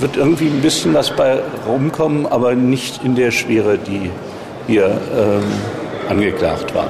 [0.00, 4.10] wird irgendwie ein bisschen was bei rumkommen, aber nicht in der Schwere, die
[4.66, 4.86] hier
[5.16, 5.42] ähm,
[6.08, 6.88] angeklagt war.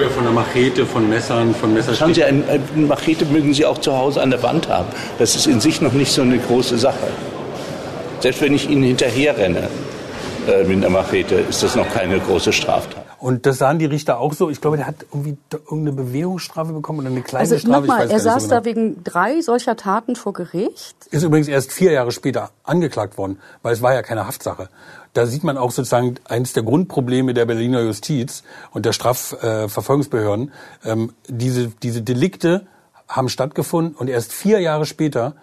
[0.00, 2.14] Ja von einer Machete, von Messern, von Schauen Messerstichen.
[2.14, 4.88] Sie, ein- eine Machete mögen Sie auch zu Hause an der Wand haben.
[5.18, 7.08] Das ist in sich noch nicht so eine große Sache.
[8.20, 9.68] Selbst wenn ich Ihnen hinterher renne
[10.46, 13.05] äh, mit einer Machete, ist das noch keine große Straftat.
[13.18, 14.50] Und das sahen die Richter auch so.
[14.50, 17.80] Ich glaube, der hat irgendwie irgendeine Bewegungsstrafe bekommen oder eine kleine Also Strafe.
[17.80, 18.56] nochmal, er nicht so saß genau.
[18.56, 20.96] da wegen drei solcher Taten vor Gericht.
[21.10, 24.68] Ist übrigens erst vier Jahre später angeklagt worden, weil es war ja keine Haftsache.
[25.14, 28.42] Da sieht man auch sozusagen eines der Grundprobleme der Berliner Justiz
[28.72, 30.52] und der Strafverfolgungsbehörden.
[30.84, 32.66] Ähm, diese, diese Delikte
[33.08, 35.36] haben stattgefunden und erst vier Jahre später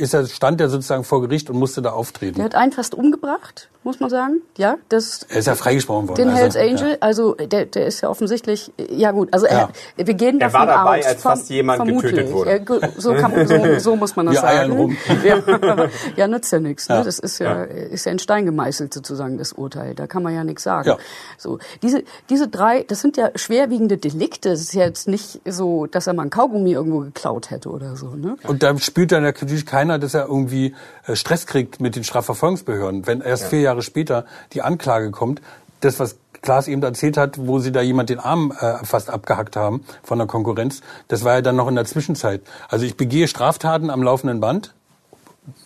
[0.00, 2.36] ist er, stand er sozusagen vor Gericht und musste da auftreten.
[2.36, 4.40] Der hat einen fast umgebracht, muss man sagen.
[4.56, 6.16] Ja, das Er ist ja freigesprochen worden.
[6.16, 9.70] den also, Hells Angel, also der, der ist ja offensichtlich, ja gut, also Ja.
[9.96, 12.12] er, wir gehen Er davon war dabei, aus, als fast jemand vermutlich.
[12.12, 12.50] getötet wurde.
[12.50, 14.80] Ja, gu- so, kann, so, so muss man das eiern sagen.
[14.80, 14.96] rum.
[15.24, 15.36] Ja,
[16.16, 16.88] ja, nützt ja nichts.
[16.88, 16.96] Ne?
[16.96, 17.04] Ja.
[17.04, 19.94] Das ist ja, ist ja in Stein gemeißelt sozusagen das Urteil.
[19.94, 20.88] Da kann man ja nichts sagen.
[20.88, 20.98] Ja.
[21.36, 24.50] So diese diese drei, das sind ja schwerwiegende Delikte.
[24.50, 27.96] Es ist ja jetzt nicht so, dass er mal ein Kaugummi irgendwo geklaut hätte oder
[27.96, 28.08] so.
[28.14, 28.36] Ne?
[28.46, 30.74] Und da spürt dann natürlich keiner, dass er irgendwie
[31.06, 33.06] äh, Stress kriegt mit den Strafverfolgungsbehörden.
[33.06, 35.40] Wenn erst vier Jahre später die Anklage kommt,
[35.80, 39.56] das, was Klaas eben erzählt hat, wo sie da jemand den Arm äh, fast abgehackt
[39.56, 42.42] haben von der Konkurrenz, das war ja dann noch in der Zwischenzeit.
[42.68, 44.74] Also ich begehe Straftaten am laufenden Band,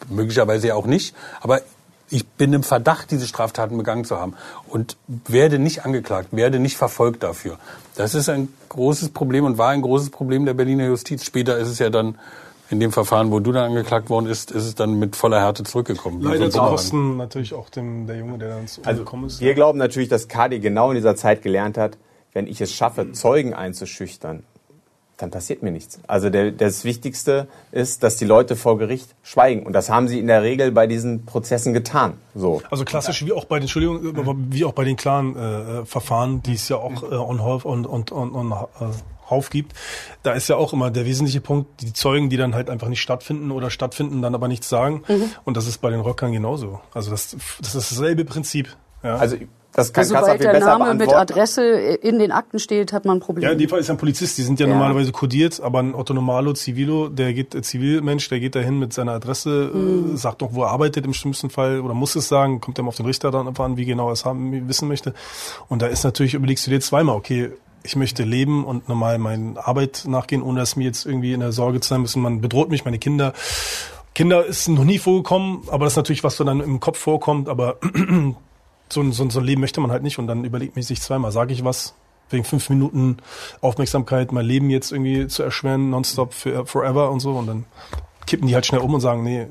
[0.08, 1.60] möglicherweise ja auch nicht, aber
[2.10, 4.34] ich bin im Verdacht, diese Straftaten begangen zu haben
[4.68, 7.58] und werde nicht angeklagt, werde nicht verfolgt dafür.
[7.96, 11.24] Das ist ein großes Problem und war ein großes Problem der Berliner Justiz.
[11.24, 12.18] Später ist es ja dann
[12.74, 15.62] in dem Verfahren, wo du dann angeklagt worden ist, ist es dann mit voller Härte
[15.64, 16.20] zurückgekommen.
[16.20, 16.58] Leider von zu.
[16.58, 19.40] Kosten natürlich auch dem, der Junge, der dann Also umgekommen ist.
[19.40, 21.96] wir glauben natürlich, dass Kadi genau in dieser Zeit gelernt hat,
[22.32, 24.42] wenn ich es schaffe, Zeugen einzuschüchtern,
[25.16, 26.00] dann passiert mir nichts.
[26.08, 29.64] Also der, das Wichtigste ist, dass die Leute vor Gericht schweigen.
[29.64, 32.14] Und das haben sie in der Regel bei diesen Prozessen getan.
[32.34, 32.60] So.
[32.70, 36.42] Also klassisch wie auch bei den Entschuldigung, aber wie auch bei den klaren äh, Verfahren,
[36.42, 38.52] die es ja auch äh, on Hauf und und und,
[39.34, 39.72] und äh, Hauf gibt,
[40.22, 43.00] da ist ja auch immer der wesentliche Punkt, die Zeugen, die dann halt einfach nicht
[43.00, 45.02] stattfinden oder stattfinden, dann aber nichts sagen.
[45.44, 46.80] Und das ist bei den Röckern genauso.
[46.92, 48.68] Also das, das ist dasselbe Prinzip.
[49.02, 49.16] Ja.
[49.16, 49.36] Also
[49.76, 51.12] das kann Also sobald der Name mit.
[51.12, 53.42] Adresse in den Akten steht, hat man ein Problem.
[53.44, 54.72] Ja, in dem Fall ist ein Polizist, die sind ja, Ja.
[54.72, 58.92] normalerweise kodiert, aber ein Otto Normalo, Civilo, der geht, äh, Zivilmensch, der geht dahin mit
[58.92, 60.14] seiner Adresse, Mhm.
[60.14, 62.86] äh, sagt noch, wo er arbeitet im schlimmsten Fall oder muss es sagen, kommt dann
[62.86, 65.12] auf den Richter dann an, wie genau er es haben, wissen möchte.
[65.68, 67.50] Und da ist natürlich, überlegst du dir zweimal, okay,
[67.84, 71.52] ich möchte leben und normal meine Arbeit nachgehen, ohne dass mir jetzt irgendwie in der
[71.52, 73.34] Sorge zu sein müssen, man bedroht mich, meine Kinder.
[74.14, 77.48] Kinder ist noch nie vorgekommen, aber das ist natürlich, was so dann im Kopf vorkommt,
[77.48, 77.76] aber
[78.88, 80.18] so ein, so, so ein Leben möchte man halt nicht.
[80.18, 81.94] Und dann überlegt man sich zweimal, sage ich was,
[82.30, 83.18] wegen fünf Minuten
[83.60, 87.32] Aufmerksamkeit, mein Leben jetzt irgendwie zu erschweren, nonstop forever und so.
[87.32, 87.64] Und dann
[88.26, 89.48] kippen die halt schnell um und sagen, nee, äh,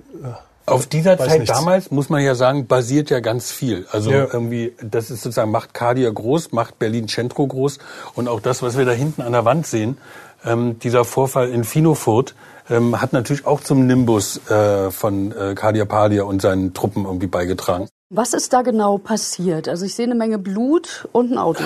[0.65, 1.57] Auf dieser Weiß Zeit nichts.
[1.57, 3.85] damals, muss man ja sagen, basiert ja ganz viel.
[3.91, 4.27] Also Ja.
[4.31, 7.79] irgendwie, das ist sozusagen, macht Kadia groß, macht Berlin Centro groß.
[8.15, 9.97] Und auch das, was wir da hinten an der Wand sehen,
[10.45, 12.35] ähm, dieser Vorfall in Finofurt,
[12.69, 17.27] ähm, hat natürlich auch zum Nimbus äh, von äh, Kadia Padia und seinen Truppen irgendwie
[17.27, 17.89] beigetragen.
[18.09, 19.67] Was ist da genau passiert?
[19.67, 21.63] Also ich sehe eine Menge Blut und ein Auto.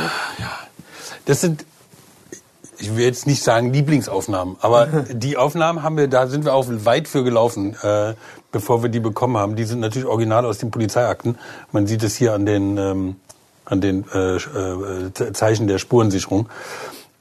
[1.25, 1.65] Das sind,
[2.79, 6.65] ich will jetzt nicht sagen Lieblingsaufnahmen, aber die Aufnahmen haben wir, da sind wir auch
[6.67, 8.13] weit für gelaufen, äh,
[8.51, 9.55] bevor wir die bekommen haben.
[9.55, 11.37] Die sind natürlich original aus den Polizeiakten.
[11.71, 13.15] Man sieht es hier an den, ähm,
[13.65, 16.47] an den äh, äh, Zeichen der Spurensicherung.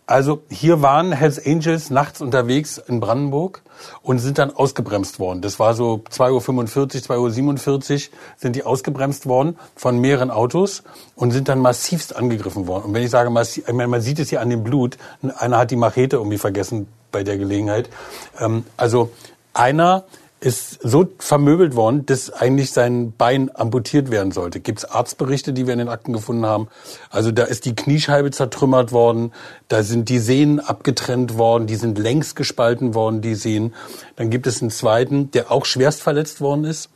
[0.09, 3.63] Also hier waren Hells Angels nachts unterwegs in Brandenburg
[4.03, 5.43] und sind dann ausgebremst worden.
[5.43, 10.85] Das war so 2.45 Uhr, 2.47 Uhr sind die ausgebremst worden von mehreren Autos
[11.17, 12.85] und sind dann massivst angegriffen worden.
[12.85, 14.97] Und wenn ich sage massiv, ich meine, man sieht es hier an dem Blut,
[15.39, 17.91] einer hat die Machete irgendwie vergessen bei der Gelegenheit.
[18.39, 19.11] Ähm, also
[19.55, 20.05] einer
[20.47, 24.61] ist so vermöbelt worden, dass eigentlich sein Bein amputiert werden sollte.
[24.61, 26.69] Gibt es Arztberichte, die wir in den Akten gefunden haben?
[27.11, 29.33] Also da ist die Kniescheibe zertrümmert worden,
[29.67, 33.75] da sind die Sehnen abgetrennt worden, die sind längs gespalten worden, die Sehnen.
[34.15, 36.91] Dann gibt es einen zweiten, der auch schwerst verletzt worden ist.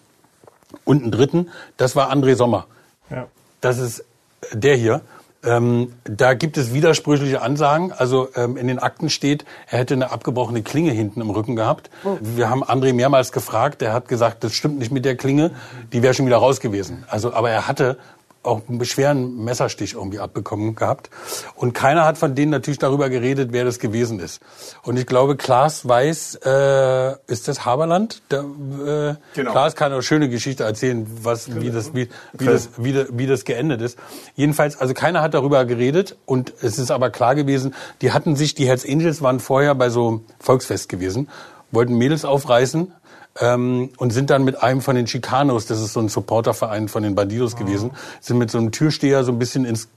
[0.84, 2.68] Und einen dritten, das war André Sommer.
[3.10, 3.26] Ja.
[3.60, 4.04] Das ist
[4.52, 5.00] der hier.
[5.42, 7.92] Ähm, da gibt es widersprüchliche Ansagen.
[7.92, 11.90] Also ähm, in den Akten steht, er hätte eine abgebrochene Klinge hinten im Rücken gehabt.
[12.04, 12.18] Oh.
[12.20, 13.80] Wir haben André mehrmals gefragt.
[13.80, 15.52] Er hat gesagt, das stimmt nicht mit der Klinge.
[15.92, 17.04] Die wäre schon wieder raus gewesen.
[17.08, 17.96] Also, aber er hatte
[18.42, 21.10] auch einen schweren Messerstich irgendwie abbekommen gehabt.
[21.56, 24.40] Und keiner hat von denen natürlich darüber geredet, wer das gewesen ist.
[24.82, 28.22] Und ich glaube, Klaas weiß, äh, ist das Haberland?
[28.30, 29.52] Der, äh, genau.
[29.52, 33.44] Klaas kann eine schöne Geschichte erzählen, was, wie das, wie, wie das, wie, wie das
[33.44, 33.98] geendet ist.
[34.36, 36.16] Jedenfalls, also keiner hat darüber geredet.
[36.24, 39.90] Und es ist aber klar gewesen, die hatten sich, die Hells Angels waren vorher bei
[39.90, 41.28] so Volksfest gewesen,
[41.72, 42.92] wollten Mädels aufreißen,
[43.40, 47.02] ähm, und sind dann mit einem von den Chicanos, das ist so ein Supporterverein von
[47.02, 47.58] den Bandidos oh.
[47.58, 49.88] gewesen, sind mit so einem Türsteher so ein bisschen ins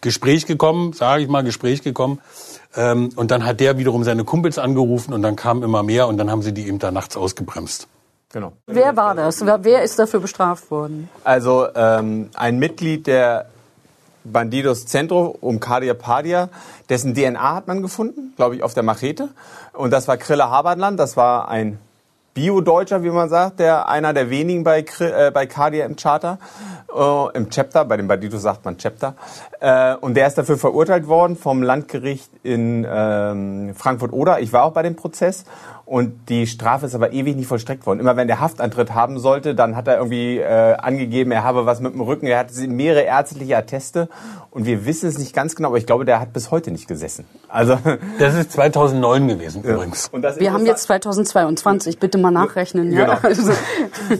[0.00, 2.20] Gespräch gekommen, sage ich mal, Gespräch gekommen.
[2.74, 6.16] Ähm, und dann hat der wiederum seine Kumpels angerufen und dann kamen immer mehr und
[6.16, 7.88] dann haben sie die eben da nachts ausgebremst.
[8.32, 8.52] Genau.
[8.66, 9.44] Wer war das?
[9.44, 11.08] Wer ist dafür bestraft worden?
[11.24, 13.46] Also ähm, ein Mitglied der
[14.24, 16.48] Bandidos Centro um Cardia Padia,
[16.88, 19.28] dessen DNA hat man gefunden, glaube ich, auf der Machete.
[19.72, 21.78] Und das war Krille Habertland, das war ein
[22.36, 26.38] Bio-Deutscher, wie man sagt, der einer der wenigen bei, äh, bei Cardia im Charter,
[26.94, 29.14] äh, im Chapter, bei den Banditos sagt man Chapter.
[29.58, 34.40] Äh, und der ist dafür verurteilt worden vom Landgericht in ähm, Frankfurt-Oder.
[34.40, 35.44] Ich war auch bei dem Prozess
[35.86, 38.00] und die Strafe ist aber ewig nicht vollstreckt worden.
[38.00, 41.80] Immer wenn der Haftantritt haben sollte, dann hat er irgendwie äh, angegeben, er habe was
[41.80, 42.26] mit dem Rücken.
[42.26, 44.08] Er hatte mehrere ärztliche Atteste
[44.50, 46.88] und wir wissen es nicht ganz genau, aber ich glaube, der hat bis heute nicht
[46.88, 47.24] gesessen.
[47.48, 47.78] Also
[48.18, 49.74] das ist 2009 gewesen ja.
[49.74, 50.10] übrigens.
[50.12, 52.00] wir haben jetzt 2022.
[52.00, 52.92] Bitte mal nachrechnen.
[52.92, 53.04] Ja?
[53.04, 53.18] Genau.
[53.26, 53.52] Also.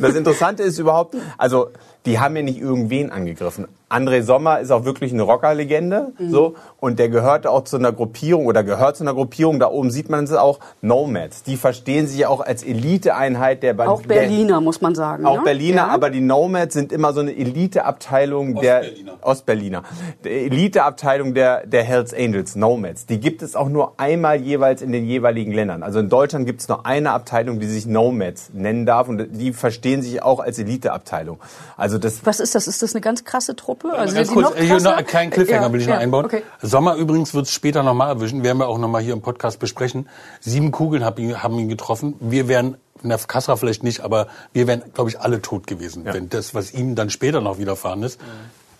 [0.00, 1.68] Das Interessante ist überhaupt, also
[2.06, 3.66] die haben ja nicht irgendwen angegriffen.
[3.88, 6.30] André Sommer ist auch wirklich eine Rockerlegende, mhm.
[6.30, 9.60] so und der gehört auch zu einer Gruppierung oder gehört zu einer Gruppierung.
[9.60, 11.44] Da oben sieht man es auch Nomads.
[11.44, 15.24] Die verstehen sich auch als Eliteeinheit der Auch Berliner der, muss man sagen.
[15.24, 15.44] Auch ne?
[15.44, 15.88] Berliner, ja.
[15.88, 18.82] aber die Nomads sind immer so eine Eliteabteilung der
[19.22, 19.84] Ostberliner,
[20.24, 23.06] der Eliteabteilung der der Hells Angels Nomads.
[23.06, 25.84] Die gibt es auch nur einmal jeweils in den jeweiligen Ländern.
[25.84, 29.52] Also in Deutschland gibt es nur eine Abteilung, die sich Nomads nennen darf und die
[29.52, 31.38] verstehen sich auch als Eliteabteilung.
[31.76, 32.26] Also das.
[32.26, 32.66] Was ist das?
[32.66, 33.75] Ist das eine ganz krasse Truppe?
[33.78, 33.96] Truppe?
[33.96, 36.24] Also ganz kurz, ich noch einen kleinen Cliffhanger ja, will ich noch ja, einbauen.
[36.24, 36.42] Okay.
[36.62, 40.08] Sommer übrigens wird es später nochmal erwischen, werden wir auch nochmal hier im Podcast besprechen.
[40.40, 42.14] Sieben Kugeln haben ihn, haben ihn getroffen.
[42.20, 46.04] Wir wären, in der Kassra vielleicht nicht, aber wir wären, glaube ich, alle tot gewesen,
[46.06, 46.14] ja.
[46.14, 48.20] wenn das, was ihm dann später noch widerfahren ist.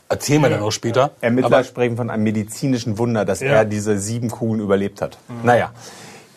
[0.09, 1.11] Erzählen wir dann auch später.
[1.20, 5.18] Ermittler aber, sprechen von einem medizinischen Wunder, dass er diese sieben Kugeln überlebt hat.
[5.28, 5.34] Mhm.
[5.42, 5.72] Naja,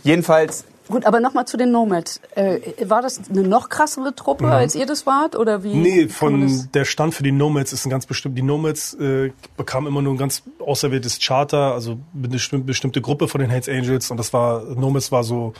[0.03, 2.19] jedenfalls Gut, aber nochmal zu den Nomads.
[2.33, 2.59] Äh,
[2.89, 4.51] war das eine noch krassere Truppe, mhm.
[4.51, 5.35] als ihr das wart?
[5.35, 5.75] Oder wie?
[5.75, 8.37] Nee, von der Stand für die Nomads ist ein ganz bestimmt.
[8.37, 13.39] Die Nomads äh, bekamen immer nur ein ganz auserwähltes Charter, also eine bestimmte Gruppe von
[13.39, 14.09] den Hells Angels.
[14.09, 15.53] Und das war, Nomads war so,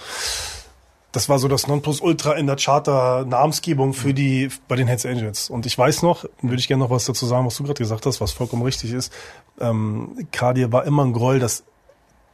[1.12, 5.52] das war so das Nonplusultra in der Charter-Namensgebung für die, bei den Hells Angels.
[5.52, 8.08] Und ich weiß noch, würde ich gerne noch was dazu sagen, was du gerade gesagt
[8.08, 9.14] hast, was vollkommen richtig ist.
[9.60, 11.64] Ähm, Kadir war immer ein Groll, dass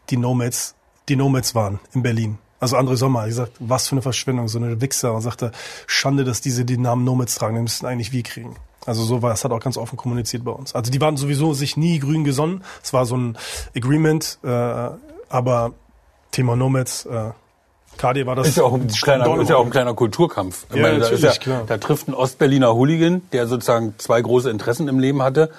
[0.09, 0.75] die Nomads,
[1.09, 2.37] die Nomads waren in Berlin.
[2.59, 5.13] Also André Sommer, ich gesagt, was für eine Verschwendung, so eine Wichser.
[5.13, 5.51] Und sagte,
[5.87, 8.55] Schande, dass diese den Namen Nomads tragen, den müssten eigentlich wir kriegen.
[8.85, 10.75] Also so war es, hat auch ganz offen kommuniziert bei uns.
[10.75, 12.63] Also die waren sowieso sich nie grün gesonnen.
[12.83, 13.37] Es war so ein
[13.75, 14.47] Agreement, äh,
[15.29, 15.73] aber
[16.31, 17.31] Thema Nomads, äh,
[17.97, 18.47] KD war das.
[18.47, 20.65] Ist ja auch ein kleiner, ist ja auch ein kleiner Kulturkampf.
[20.69, 21.63] Ich ja, meine, da, ja, klar.
[21.65, 25.49] da trifft ein Ostberliner Hooligan, der sozusagen zwei große Interessen im Leben hatte.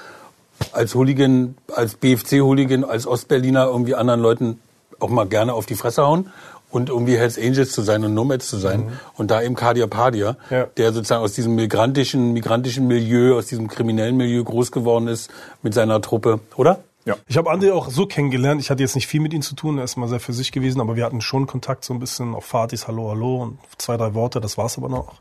[0.72, 4.60] Als Hooligan, als BFC-Hooligan, als Ostberliner irgendwie anderen Leuten
[5.00, 6.30] auch mal gerne auf die Fresse hauen
[6.70, 8.86] und irgendwie Hells Angels zu sein und Nomads zu sein.
[8.86, 8.92] Mhm.
[9.14, 10.66] Und da eben Cardia Padia, ja.
[10.76, 15.30] der sozusagen aus diesem migrantischen, migrantischen Milieu, aus diesem kriminellen Milieu groß geworden ist
[15.62, 16.80] mit seiner Truppe, oder?
[17.06, 17.14] Ja.
[17.28, 18.60] Ich habe André auch so kennengelernt.
[18.60, 19.78] Ich hatte jetzt nicht viel mit ihm zu tun.
[19.78, 22.34] Er ist mal sehr für sich gewesen, aber wir hatten schon Kontakt so ein bisschen
[22.34, 24.40] auf Fatis, Hallo, Hallo und zwei, drei Worte.
[24.40, 25.14] Das war's aber noch.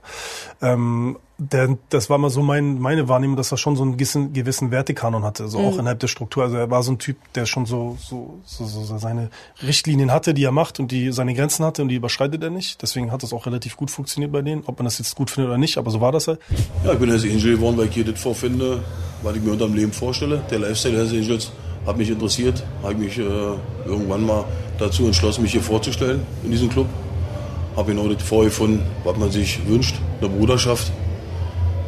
[0.64, 4.32] Ähm, der, das war mal so mein, meine Wahrnehmung, dass er schon so einen gewissen,
[4.32, 5.66] gewissen Wertekanon hatte, so mhm.
[5.66, 6.44] auch innerhalb der Struktur.
[6.44, 9.30] Also er war so ein Typ, der schon so, so, so, so seine
[9.62, 12.82] Richtlinien hatte, die er macht und die seine Grenzen hatte und die überschreitet er nicht.
[12.82, 15.50] Deswegen hat das auch relativ gut funktioniert bei denen, ob man das jetzt gut findet
[15.50, 16.40] oder nicht, aber so war das halt.
[16.86, 18.82] Ja, ich bin Hells Angel geworden, weil ich hier das vorfinde,
[19.22, 20.42] was ich mir unter dem Leben vorstelle.
[20.50, 21.52] Der Lifestyle Hells Angels
[21.86, 23.24] hat mich interessiert, habe ich mich äh,
[23.86, 24.46] irgendwann mal
[24.80, 26.88] dazu entschlossen, mich hier vorzustellen in diesem Club.
[27.76, 30.94] Habe genau das vorgefunden, was man sich wünscht, eine Bruderschaft,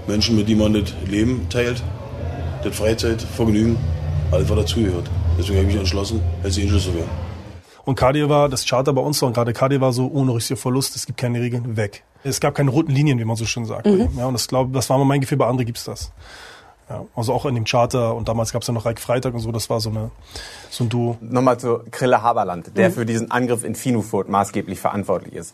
[0.07, 1.83] Menschen, mit denen man das Leben teilt,
[2.63, 3.77] das Freizeit, Vergnügen,
[4.31, 5.09] alles was dazugehört.
[5.37, 7.09] Deswegen habe ich mich entschlossen, als Angel zu werden.
[7.85, 10.57] Und Cardio war, das Charter bei uns war, und gerade Cardio war so, ohne richtiger
[10.57, 12.03] Verlust, es gibt keine Regeln, weg.
[12.23, 13.85] Es gab keine roten Linien, wie man so schön sagt.
[13.85, 14.09] Mhm.
[14.17, 16.11] Ja, und das, glaub, das war mal mein Gefühl, bei anderen gibt's das.
[16.89, 19.41] Ja, also auch in dem Charter und damals gab es ja noch Reik Freitag und
[19.41, 20.11] so, das war so, eine,
[20.69, 21.17] so ein Duo.
[21.19, 22.93] Nochmal zu Krille Haberland, der mhm.
[22.93, 25.53] für diesen Angriff in Finufurt maßgeblich verantwortlich ist.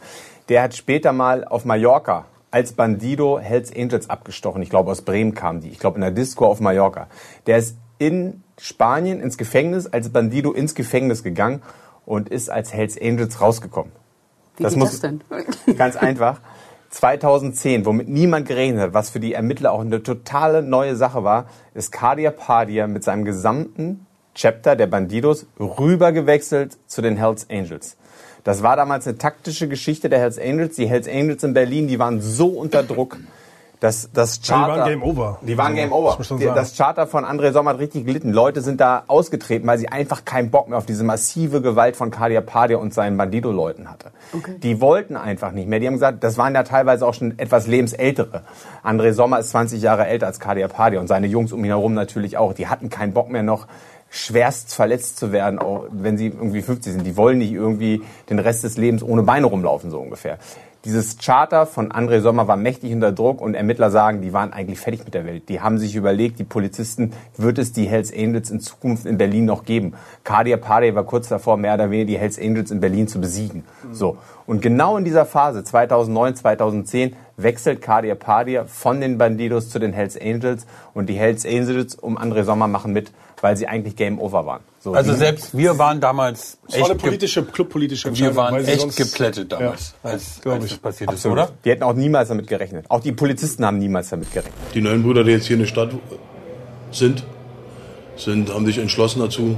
[0.49, 4.61] Der hat später mal auf Mallorca als Bandido Hells Angels abgestochen.
[4.61, 5.69] Ich glaube, aus Bremen kam die.
[5.69, 7.07] Ich glaube, in der Disco auf Mallorca.
[7.47, 11.63] Der ist in Spanien ins Gefängnis, als Bandido ins Gefängnis gegangen
[12.05, 13.91] und ist als Hells Angels rausgekommen.
[14.57, 15.21] Wie das muss, das denn?
[15.77, 16.41] Ganz einfach.
[16.91, 21.47] 2010, womit niemand gerechnet hat, was für die Ermittler auch eine totale neue Sache war,
[21.73, 27.97] ist Cardia Padia mit seinem gesamten Chapter der Bandidos rübergewechselt zu den Hells Angels.
[28.43, 30.75] Das war damals eine taktische Geschichte der Hells Angels.
[30.75, 33.17] Die Hells Angels in Berlin, die waren so unter Druck,
[33.79, 34.73] dass das Charter...
[34.73, 35.39] die waren Game Over.
[35.41, 36.17] Die waren Game Over.
[36.17, 38.31] Das, das Charter von André Sommer hat richtig gelitten.
[38.31, 42.09] Leute sind da ausgetreten, weil sie einfach keinen Bock mehr auf diese massive Gewalt von
[42.09, 44.11] Kadia Padia und seinen Bandido-Leuten hatte.
[44.33, 44.55] Okay.
[44.63, 45.81] Die wollten einfach nicht mehr.
[45.81, 48.43] Die haben gesagt, das waren ja teilweise auch schon etwas lebensältere.
[48.85, 51.93] André Sommer ist 20 Jahre älter als Kadia Padia und seine Jungs um ihn herum
[51.93, 52.53] natürlich auch.
[52.53, 53.67] Die hatten keinen Bock mehr noch
[54.13, 57.03] schwerst verletzt zu werden, auch wenn sie irgendwie 50 sind.
[57.03, 60.37] Die wollen nicht irgendwie den Rest des Lebens ohne Beine rumlaufen, so ungefähr.
[60.85, 64.79] Dieses Charter von André Sommer war mächtig unter Druck und Ermittler sagen, die waren eigentlich
[64.79, 65.49] fertig mit der Welt.
[65.49, 69.45] Die haben sich überlegt, die Polizisten, wird es die Hells Angels in Zukunft in Berlin
[69.45, 69.93] noch geben?
[70.23, 73.63] Kadia Pade war kurz davor, mehr oder weniger die Hells Angels in Berlin zu besiegen.
[73.91, 74.17] So.
[74.45, 79.93] Und genau in dieser Phase, 2009, 2010, wechselt Kadia Padia von den Bandidos zu den
[79.93, 83.11] Hells Angels und die Hells Angels um André Sommer machen mit
[83.43, 84.61] weil sie eigentlich Game Over waren.
[84.79, 88.35] So, also selbst wir waren damals das echt war eine politische, clubpolitische Entscheidung.
[88.35, 91.37] Wir waren echt geplättet damals, ja, als, als das passiert Absolut.
[91.37, 91.53] ist, oder?
[91.65, 92.85] Die hätten auch niemals damit gerechnet.
[92.87, 94.55] Auch die Polizisten haben niemals damit gerechnet.
[94.73, 95.89] Die neuen Brüder, die jetzt hier in der Stadt
[96.91, 97.25] sind,
[98.15, 99.57] sind haben sich entschlossen dazu,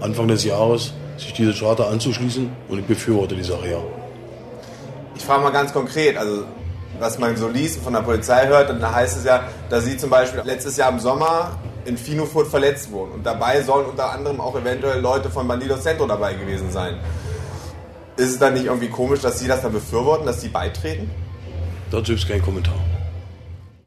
[0.00, 3.78] Anfang des Jahres sich diese Charter anzuschließen und ich befürworte die Sache, ja.
[5.14, 6.44] Ich frage mal ganz konkret, also
[6.98, 9.96] was man so liest und von der Polizei hört, dann heißt es ja, dass sie
[9.96, 13.12] zum Beispiel letztes Jahr im Sommer in Finofurt verletzt wurden.
[13.12, 16.98] Und dabei sollen unter anderem auch eventuell Leute von Bandidos Centro dabei gewesen sein.
[18.16, 21.10] Ist es dann nicht irgendwie komisch, dass Sie das dann befürworten, dass Sie beitreten?
[21.90, 22.74] Dazu gibt es keinen Kommentar.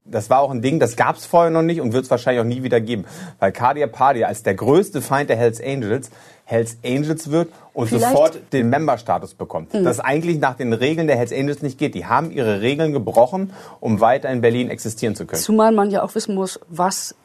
[0.07, 2.41] Das war auch ein Ding, das gab es vorher noch nicht und wird es wahrscheinlich
[2.41, 3.05] auch nie wieder geben.
[3.39, 6.11] Weil Cardia Pardia als der größte Feind der Hells Angels
[6.47, 8.07] Hells Angels wird und Vielleicht?
[8.07, 9.73] sofort den Member-Status bekommt.
[9.73, 9.83] Mhm.
[9.83, 11.95] Das eigentlich nach den Regeln der Hells Angels nicht geht.
[11.95, 15.41] Die haben ihre Regeln gebrochen, um weiter in Berlin existieren zu können.
[15.41, 17.15] Zumal man ja auch wissen muss, was,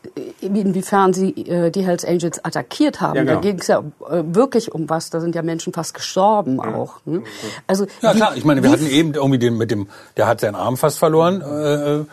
[0.41, 3.17] inwiefern sie äh, die Hells Angels attackiert haben.
[3.17, 3.35] Ja, genau.
[3.35, 5.11] Da ging es ja äh, wirklich um was.
[5.11, 6.75] Da sind ja Menschen fast gestorben ja.
[6.75, 7.01] auch.
[7.05, 7.23] Ne?
[7.67, 10.55] Also ja klar, ich meine, wir hatten eben irgendwie den mit dem, der hat seinen
[10.55, 12.05] Arm fast verloren, äh,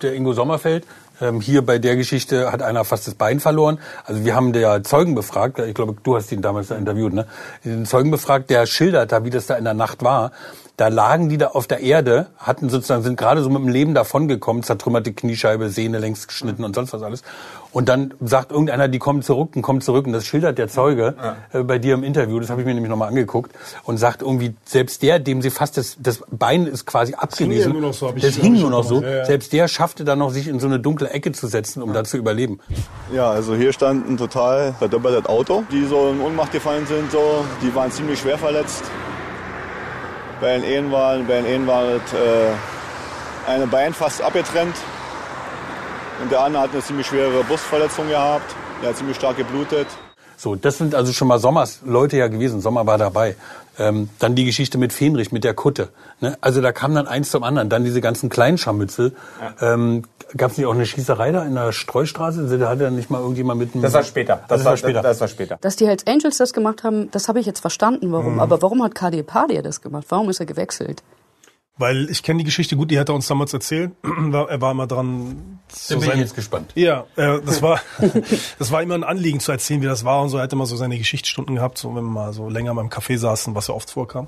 [0.00, 0.86] der Ingo Sommerfeld.
[1.20, 3.78] Ähm, hier bei der Geschichte hat einer fast das Bein verloren.
[4.04, 7.26] Also wir haben der Zeugen befragt, ich glaube, du hast ihn damals interviewt, ne?
[7.64, 10.32] Den Zeugen befragt, der schildert da, wie das da in der Nacht war.
[10.80, 13.92] Da lagen die da auf der Erde, hatten sozusagen, sind gerade so mit dem Leben
[13.92, 17.22] davongekommen, zertrümmerte Kniescheibe, Sehne längst geschnitten und sonst was alles.
[17.70, 20.06] Und dann sagt irgendeiner, die kommen zurück und kommen zurück.
[20.06, 21.36] Und das schildert der Zeuge ja.
[21.52, 23.52] äh, bei dir im Interview, das habe ich mir nämlich nochmal angeguckt,
[23.84, 27.98] und sagt irgendwie, selbst der, dem sie fast das, das Bein ist quasi abgewiesen, das,
[27.98, 29.24] so, das hing nur noch so, ja, ja.
[29.26, 32.04] selbst der schaffte dann noch, sich in so eine dunkle Ecke zu setzen, um da
[32.04, 32.58] zu überleben.
[33.12, 37.44] Ja, also hier stand ein total verdoppertes Auto, die so in Ohnmacht gefallen sind, so,
[37.62, 38.84] die waren ziemlich schwer verletzt
[40.40, 41.98] bei den Ehen war, bei den Ehen war äh,
[43.46, 44.76] eine Bein fast abgetrennt
[46.22, 48.54] und der andere hat eine ziemlich schwere Brustverletzung gehabt.
[48.82, 49.86] Der hat ziemlich stark geblutet.
[50.36, 52.60] So, das sind also schon mal Sommers Leute ja gewesen.
[52.62, 53.36] Sommer war dabei.
[53.78, 55.88] Ähm, dann die Geschichte mit Fenrich, mit der Kutte.
[56.20, 56.36] Ne?
[56.40, 57.68] Also da kam dann eins zum anderen.
[57.68, 59.14] Dann diese ganzen Kleinscharmützel.
[59.60, 59.74] Ja.
[59.74, 60.04] Ähm,
[60.36, 62.58] Gab es nicht auch eine Schießerei da in der Streustraße?
[62.58, 63.82] Da hatte dann nicht mal irgendjemand mit einem...
[63.82, 64.36] Das war später.
[64.36, 65.02] Das, das war, war, später.
[65.02, 65.58] Das, das, war später.
[65.60, 68.34] Dass die Hells Angels das gemacht haben, das habe ich jetzt verstanden, warum.
[68.34, 68.40] Mhm.
[68.40, 70.06] Aber warum hat KD Padia das gemacht?
[70.08, 71.02] Warum ist er gewechselt?
[71.80, 73.92] Weil ich kenne die Geschichte gut, die hat er uns damals erzählt.
[74.02, 75.60] er war immer dran.
[75.72, 76.72] So bin ich jetzt gespannt.
[76.74, 77.80] Ja, äh, das war
[78.58, 80.36] das war immer ein Anliegen zu erzählen, wie das war und so.
[80.36, 82.90] Er hatte immer so seine Geschichtsstunden gehabt, so wenn wir mal so länger mal im
[82.90, 84.26] Café saßen, was ja oft vorkam.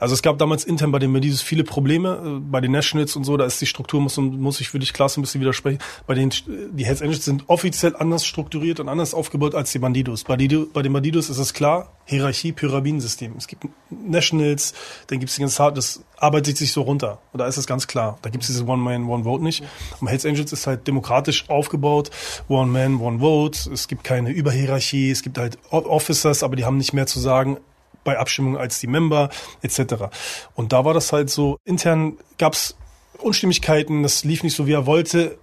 [0.00, 3.22] Also es gab damals intern bei den Medisus viele Probleme, äh, bei den Nationals und
[3.22, 5.78] so, da ist die Struktur, muss, muss ich wirklich klar so ein bisschen widersprechen.
[6.08, 10.24] Bei den die Hells Angels sind offiziell anders strukturiert und anders aufgebaut als die Bandidos.
[10.24, 13.34] Bei, die, bei den Bandidos ist es klar, Hierarchie, Pyramidensystem.
[13.36, 14.74] Es gibt Nationals,
[15.06, 17.18] dann gibt es die ganze das arbeitet sich so runter.
[17.32, 18.18] Und da ist es ganz klar.
[18.22, 19.62] Da gibt es diese One-Man, One-Vote nicht.
[20.00, 22.10] Und Hells Angels ist halt demokratisch aufgebaut.
[22.48, 23.70] One-Man, One-Vote.
[23.72, 25.10] Es gibt keine Überhierarchie.
[25.10, 27.58] Es gibt halt Officers, aber die haben nicht mehr zu sagen
[28.04, 29.28] bei Abstimmungen als die Member
[29.62, 30.06] etc.
[30.54, 32.76] Und da war das halt so, intern gab es
[33.18, 35.38] Unstimmigkeiten, das lief nicht so, wie er wollte.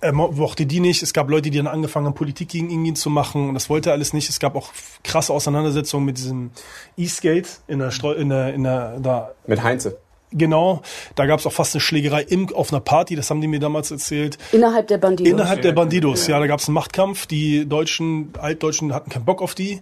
[0.00, 1.02] Er mochte die nicht.
[1.02, 3.48] Es gab Leute, die dann angefangen haben, Politik gegen ihn zu machen.
[3.48, 4.28] Und das wollte er alles nicht.
[4.28, 4.70] Es gab auch
[5.02, 6.50] krasse Auseinandersetzungen mit diesem
[6.96, 9.32] Eastgate in der, Streu in der, in der, da.
[9.46, 9.98] Mit Heinze.
[10.32, 10.82] Genau,
[11.14, 13.60] da gab es auch fast eine Schlägerei im, auf einer Party, das haben die mir
[13.60, 14.38] damals erzählt.
[14.50, 15.32] Innerhalb der Bandidos.
[15.32, 17.26] Innerhalb der Bandidos, ja, ja da gab es einen Machtkampf.
[17.26, 19.80] Die Deutschen, Altdeutschen hatten keinen Bock auf die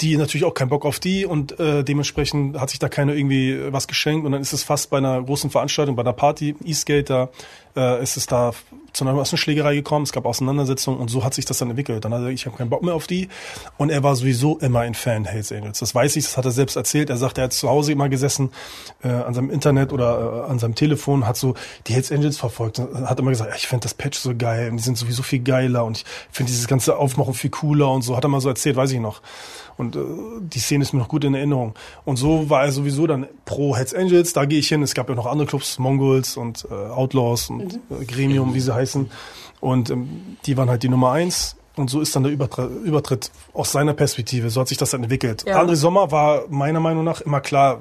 [0.00, 3.72] die natürlich auch keinen Bock auf die und äh, dementsprechend hat sich da keiner irgendwie
[3.72, 7.04] was geschenkt und dann ist es fast bei einer großen Veranstaltung, bei einer Party, Eastgate,
[7.04, 7.28] da
[7.76, 8.52] äh, ist es da
[8.92, 12.04] zu einer Massenschlägerei gekommen, es gab Auseinandersetzungen und so hat sich das dann entwickelt.
[12.04, 13.28] Dann hat er ich habe keinen Bock mehr auf die
[13.78, 15.78] und er war sowieso immer ein Fan Hells Angels.
[15.78, 17.08] Das weiß ich, das hat er selbst erzählt.
[17.08, 18.50] Er sagt, er hat zu Hause immer gesessen
[19.02, 21.54] äh, an seinem Internet oder äh, an seinem Telefon, hat so
[21.86, 24.70] die Hells Angels verfolgt und hat immer gesagt, ja, ich finde das Patch so geil
[24.70, 28.02] und die sind sowieso viel geiler und ich finde dieses ganze Aufmachen viel cooler und
[28.02, 29.22] so, hat er mal so erzählt, weiß ich noch.
[29.76, 30.00] Und äh,
[30.40, 31.74] die Szene ist mir noch gut in Erinnerung.
[32.04, 34.82] Und so war er sowieso dann pro Hells Angels, da gehe ich hin.
[34.82, 38.02] Es gab ja noch andere Clubs, Mongols und äh, Outlaws und mhm.
[38.02, 39.10] äh, Gremium, wie sie heißen.
[39.60, 41.56] Und ähm, die waren halt die Nummer eins.
[41.74, 44.50] Und so ist dann der Übertritt, Übertritt aus seiner Perspektive.
[44.50, 45.44] So hat sich das dann entwickelt.
[45.46, 45.60] Ja.
[45.62, 47.80] André Sommer war meiner Meinung nach immer klar,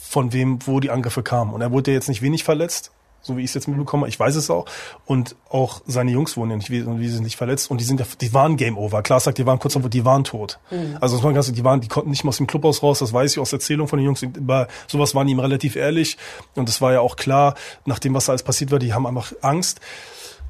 [0.00, 1.54] von wem, wo die Angriffe kamen.
[1.54, 2.90] Und er wurde ja jetzt nicht wenig verletzt
[3.24, 4.06] so wie ich es jetzt mitbekomme.
[4.06, 4.66] Ich weiß es auch.
[5.06, 7.70] Und auch seine Jungs wurden ja nicht, nicht verletzt.
[7.70, 9.02] Und die sind, die waren Game Over.
[9.02, 10.60] Klar sagt, die waren kurz davor, die waren tot.
[10.70, 10.98] Mhm.
[11.00, 12.98] Also das war ganz, die waren, die konnten nicht mehr aus dem Clubhaus raus.
[13.00, 14.24] Das weiß ich aus Erzählung von den Jungs.
[14.38, 16.18] Bei sowas waren die ihm relativ ehrlich.
[16.54, 17.54] Und es war ja auch klar,
[17.86, 19.80] nach dem, was da alles passiert war, die haben einfach Angst.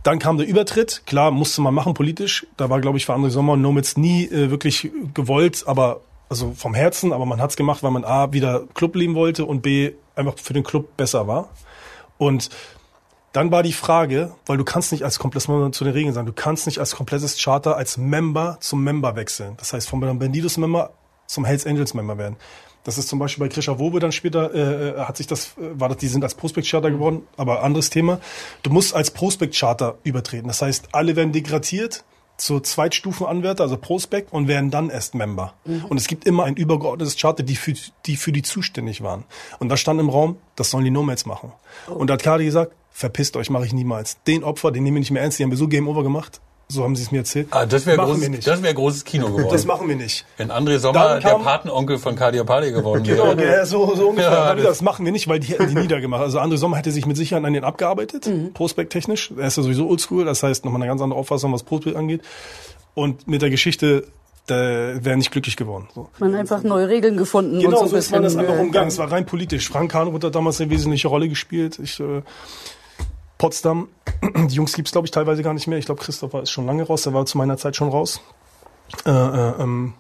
[0.03, 1.03] Dann kam der Übertritt.
[1.07, 2.47] Klar, musste man machen politisch.
[2.57, 6.53] Da war, glaube ich, für André Sommer und Nomitz nie äh, wirklich gewollt, aber also
[6.57, 9.93] vom Herzen, aber man hat's gemacht, weil man A, wieder Club leben wollte und B,
[10.17, 11.49] einfach für den Club besser war.
[12.19, 12.51] Und
[13.33, 16.27] dann war die Frage, weil du kannst nicht als komplettes Member zu den Regeln sagen,
[16.27, 19.55] du kannst nicht als komplettes Charter als Member zum Member wechseln.
[19.57, 20.93] Das heißt, vom Bandidos Member
[21.27, 22.37] zum Hells Angels Member werden.
[22.85, 25.81] Das ist zum Beispiel bei Krisha Wobe dann später, äh, äh hat sich das, äh,
[25.81, 28.21] war das, die sind als Prospect Charter geworden, aber anderes Thema.
[28.63, 30.47] Du musst als Prospect Charter übertreten.
[30.47, 32.05] Das heißt, alle werden degradiert
[32.37, 35.55] zur Zweitstufenanwärter, also Prospect, und werden dann erst Member.
[35.65, 35.87] Mhm.
[35.87, 37.75] Und es gibt immer ein übergeordnetes Charter, die für,
[38.07, 39.25] die für die zuständig waren.
[39.61, 41.53] Und da stand im Raum, das sollen die Nomads machen.
[41.87, 44.19] Und da hat Kadi gesagt, verpisst euch, mache ich niemals.
[44.27, 46.41] Den Opfer, den nehmen wir nicht mehr ernst, die haben wir so Game Over gemacht.
[46.67, 47.49] So haben sie es mir erzählt.
[47.51, 49.49] Ah, das wäre groß, das wäre großes Kino geworden.
[49.51, 50.25] Das machen wir nicht.
[50.39, 53.37] Wenn André Sommer der Patenonkel von Kadia Pali geworden wäre.
[53.37, 54.31] Genau, ja, so, so ungefähr.
[54.31, 56.23] Ja, das, das, machen wir nicht, weil die hätten die niedergemacht.
[56.23, 58.55] Also André Sommer hätte sich mit Sicherheit an den abgearbeitet, mhm.
[58.55, 59.33] prospekttechnisch.
[59.37, 62.23] Er ist ja sowieso oldschool, das heißt nochmal eine ganz andere Auffassung, was Prospekt angeht.
[62.95, 64.07] Und mit der Geschichte
[64.47, 65.89] da wäre nicht glücklich geworden.
[65.95, 66.09] So.
[66.19, 67.61] Man hat einfach neue Regeln gefunden.
[67.61, 68.89] Genau, und so, so ist man das einfach umgegangen.
[68.89, 69.69] Es war rein politisch.
[69.69, 71.79] Frank Hahnroth hat damals eine wesentliche Rolle gespielt.
[71.79, 72.23] Ich, äh,
[73.39, 73.89] Potsdam,
[74.23, 75.79] die Jungs gibt's glaube ich teilweise gar nicht mehr.
[75.79, 77.03] Ich glaube, Christopher ist schon lange raus.
[77.03, 78.21] Der war zu meiner Zeit schon raus.
[79.07, 79.95] Äh, äh, ähm,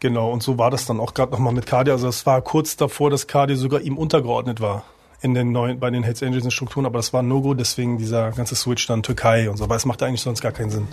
[0.00, 1.92] genau, und so war das dann auch gerade nochmal mit Kadi.
[1.92, 4.84] Also es war kurz davor, dass Kadi sogar ihm untergeordnet war
[5.20, 8.56] in den neuen, bei den Hells Angels Strukturen, aber das war No-Go, deswegen dieser ganze
[8.56, 10.88] Switch dann Türkei und so, weil es macht eigentlich sonst gar keinen Sinn.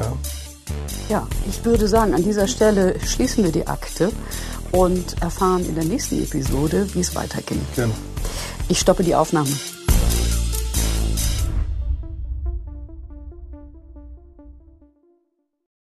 [0.00, 0.12] Ja.
[1.08, 4.10] Ja, ich würde sagen, an dieser Stelle schließen wir die Akte
[4.72, 7.60] und erfahren in der nächsten Episode, wie es weiterging.
[7.74, 7.94] Gerne.
[8.68, 9.50] Ich stoppe die Aufnahme.